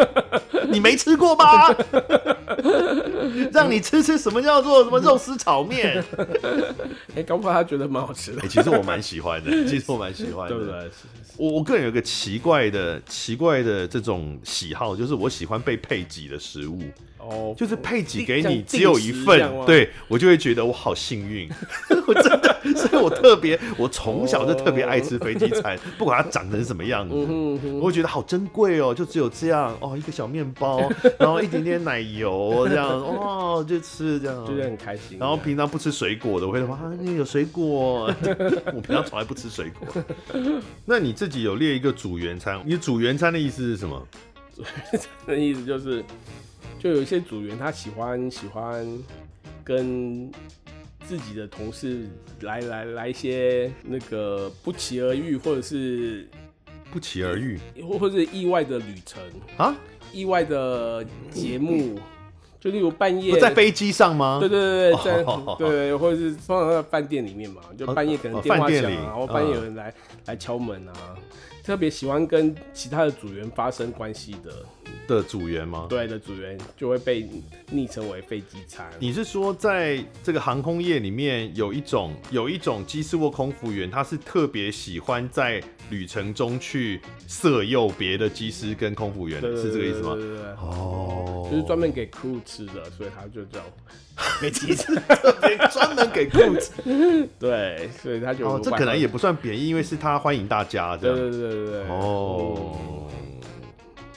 [0.71, 1.75] 你没吃过吗？
[3.53, 6.05] 让你吃吃什么叫做什么肉丝炒面？
[7.17, 8.43] 哎，搞不好他觉得蛮好吃的。
[8.43, 10.91] 哎，其实我蛮喜欢的，其实我蛮喜欢的，对不对？
[11.37, 16.81] 我我个人有个奇怪的奇怪的这种喜好，就是我喜欢被配给的食物。
[17.21, 21.51] 哦，就是配给给你只有一份，对，我就会觉得我好幸运，
[22.07, 27.15] 我真的，所以我特别，我从小就特别爱吃飞机餐，不管它长成什么样子，
[27.81, 30.89] 我会觉得好珍贵哦，就只有这样哦，一个小面包，
[31.19, 35.19] 然后一点点奶油这样，哦，就吃这样，就是很开心。
[35.19, 38.05] 然后平常不吃水果的，我会说啊，你有水果，
[38.73, 39.89] 我平常从来不吃水果。
[40.87, 44.07] 那你自己有列一个主原餐，你主原餐的意思是什么？
[44.55, 46.03] 组员餐的意思就是。
[46.79, 48.87] 就有一些组员，他喜欢喜欢
[49.65, 50.31] 跟
[51.05, 52.09] 自己的同事
[52.43, 56.29] 来来来一些那个不期而遇，或者是
[56.93, 59.21] 不期而遇，或或者是意外的旅程
[59.57, 59.77] 啊，
[60.13, 61.99] 意外的节目，
[62.61, 64.39] 就例如半夜在飞机上吗？
[64.39, 65.25] 对对对对，在
[65.59, 69.93] 对，或者是放在饭店里面嘛，就半夜可能电话响啊，然后半夜有人来
[70.27, 71.17] 来敲门啊，
[71.65, 74.65] 特别喜欢跟其他的组员发生关系的。
[75.09, 75.87] 的组员吗？
[75.89, 77.29] 对的组员就会被
[77.71, 78.87] 昵称为飞机餐。
[79.01, 90.15] 你是说，在这个航空业里面，有一种有一种机师或空服员，他是特别喜欢在旅程中去色诱别的机师跟空服员，是这个意思吗？
[90.15, 90.47] 对对对。
[90.61, 93.61] 哦，就是专门给 crew 吃的，所以他就叫
[94.39, 94.95] 飞机餐，
[95.73, 97.27] 专门给 crew 吃。
[97.39, 101.17] 对，所以他就哦，这可能也不算贬义，因为是他欢迎大家这样。
[101.17, 101.89] 对对对对对。
[101.89, 102.97] 哦。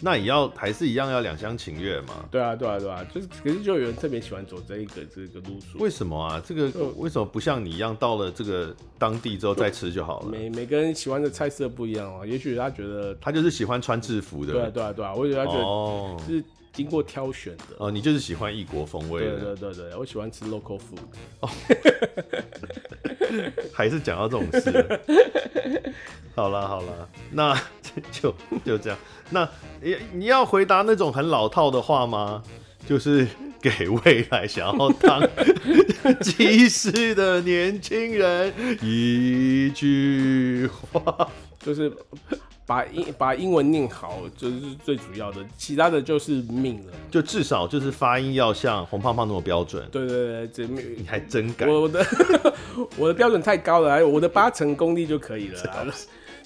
[0.01, 2.25] 那也要还是一样要两厢情愿嘛？
[2.31, 5.77] 对啊，对啊，对啊，就是可是就有人特别喜欢走这一个这个路数。
[5.77, 6.41] 为什么啊？
[6.43, 6.63] 这个
[6.97, 10.29] 为什么不像你一样到了这个当地之后再吃就好了？
[10.29, 14.53] 每每个人喜欢的菜色不一样啊，也许他觉得他就是喜欢穿制服的。
[14.53, 16.43] 对啊，对啊，对啊，我觉得他觉得是
[16.73, 17.63] 经过挑选的。
[17.77, 19.37] 哦，你就是喜欢异国风味的。
[19.37, 20.99] 对对对对，我喜欢吃 local food。
[21.41, 21.49] 哦，
[23.71, 24.99] 还是讲到这种事。
[26.33, 27.61] 好了好了，那
[28.09, 28.33] 就
[28.63, 28.97] 就这样。
[29.31, 29.49] 那
[29.81, 32.43] 你你要回答那种很老套的话吗？
[32.87, 33.27] 就是
[33.61, 35.21] 给未来想要当
[36.19, 38.51] 机师的年轻人
[38.81, 41.29] 一句话，
[41.59, 41.91] 就是
[42.65, 46.93] 把英把英文念好，就是最主要的，其他的就是命了。
[47.11, 49.87] 就至少就是发音要像红胖胖那么标准。
[49.91, 51.69] 对对对，这你还真敢。
[51.69, 52.03] 我的
[52.97, 55.93] 我的标准太高了，我的八成功力就可以了。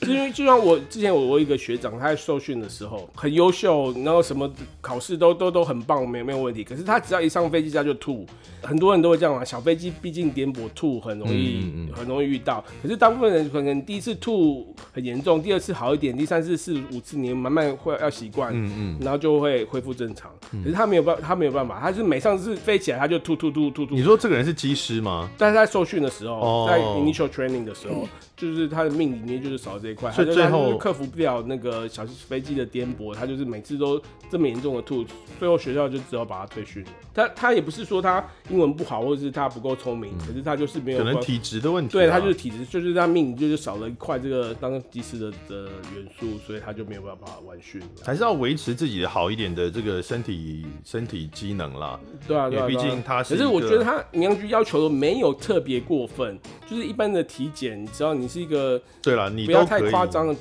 [0.01, 6.63] 就因为就像我之前我我一个学长，他在受训的时候很优秀，然后什么考试都都都很棒，没没有问题。
[6.63, 8.25] 可是他只要一上飞机他就吐，
[8.61, 9.43] 很多人都会这样嘛。
[9.43, 12.63] 小飞机毕竟颠簸吐很容易，嗯嗯很容易遇到。
[12.81, 20.31] 可是大部分人可能第一次吐很严重，第二次好一点，第三次、四五次你慢慢会要习惯，嗯嗯，然后就会恢复正常。
[20.63, 23.95] 可是他没有办，他没有办法，他是每上次飞起来他就吐吐吐吐吐。
[23.95, 25.29] 你说这个人是机师吗？
[25.37, 28.01] 但是在受训的时候，哦、在 initial training 的时候。
[28.03, 35.05] 嗯 就是他的命里面就是少这一块，所以最后克服不了那个小飞机的颠簸，他就是每次都这么严重的吐，
[35.37, 36.89] 最后学校就只好把他退训了。
[37.13, 41.91] 他他也不是说他英文不好，或者是他不够聪明，可是他就是没有可能体质的问题。
[41.93, 47.79] 对，他就是体质，就是他命就是少了一块这个当机师的的元素，所以他就没有办法完训。
[48.03, 51.99] 还是要维持自己的好一点的这个身体身体机能啦。
[52.27, 53.35] 对啊，对啊，毕竟他是。
[53.35, 60.35] 可是我觉得他民航局要求的没有特别过分，就是一般的体检，只要你是一个对了，你不要太夸张了。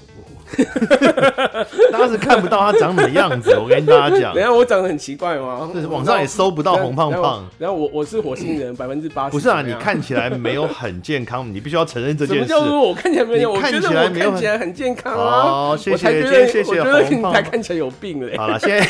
[1.90, 4.34] 大家是看不到他长什么样子， 我跟大家讲。
[4.34, 5.68] 等下我长得很奇怪吗？
[5.88, 7.44] 网上也搜不到红胖胖。
[7.58, 9.30] 然后我我是火星人，百分之八十。
[9.32, 12.46] 不是啊，你看起来没有很健康，你必须要承认这件事。
[12.46, 13.52] 什么叫做我看起来没有？
[13.52, 15.18] 我看起来没有，看起来很健康啊。
[15.18, 18.36] 哦，谢谢，谢谢，我觉得你才看起来有病嘞。
[18.36, 18.86] 好了，现在。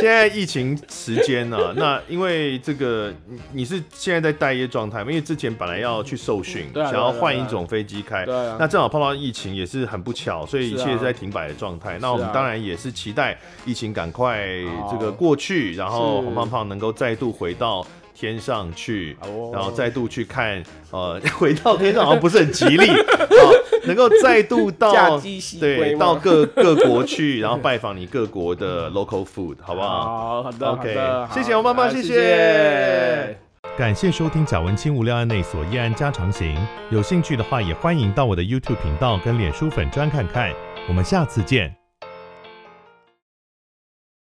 [0.00, 1.74] 现在疫情时间呢、啊？
[1.76, 3.12] 那因为这个
[3.52, 5.10] 你是现在在待业状态嘛？
[5.10, 11.94] 因为之前本来要去受训，嗯、想要换一种飞机开，对啊、那正好碰到疫情，也是很不巧，所以一切是在停摆的状态。
[11.94, 14.46] 啊、那我们当然也是期待疫情赶快
[14.90, 17.86] 这个过去，然后红胖胖能够再度回到。
[18.12, 19.16] 天上去，
[19.50, 22.86] 然后再度去看，呃， 回到天上好像不是很吉利，
[23.86, 25.20] 能够再度到
[25.60, 30.04] 对到各各国去，然后拜访你各国的 local food，好不好？
[30.04, 33.36] 好，好的，OK，谢谢我妈妈，谢谢，
[33.76, 36.56] 感谢收听贾文清无聊案内所夜案家常行，
[36.90, 40.52] 有兴趣的话也欢迎到我的 YouTube 频道跟脸书粉专看看，
[40.88, 41.79] 我们下次见。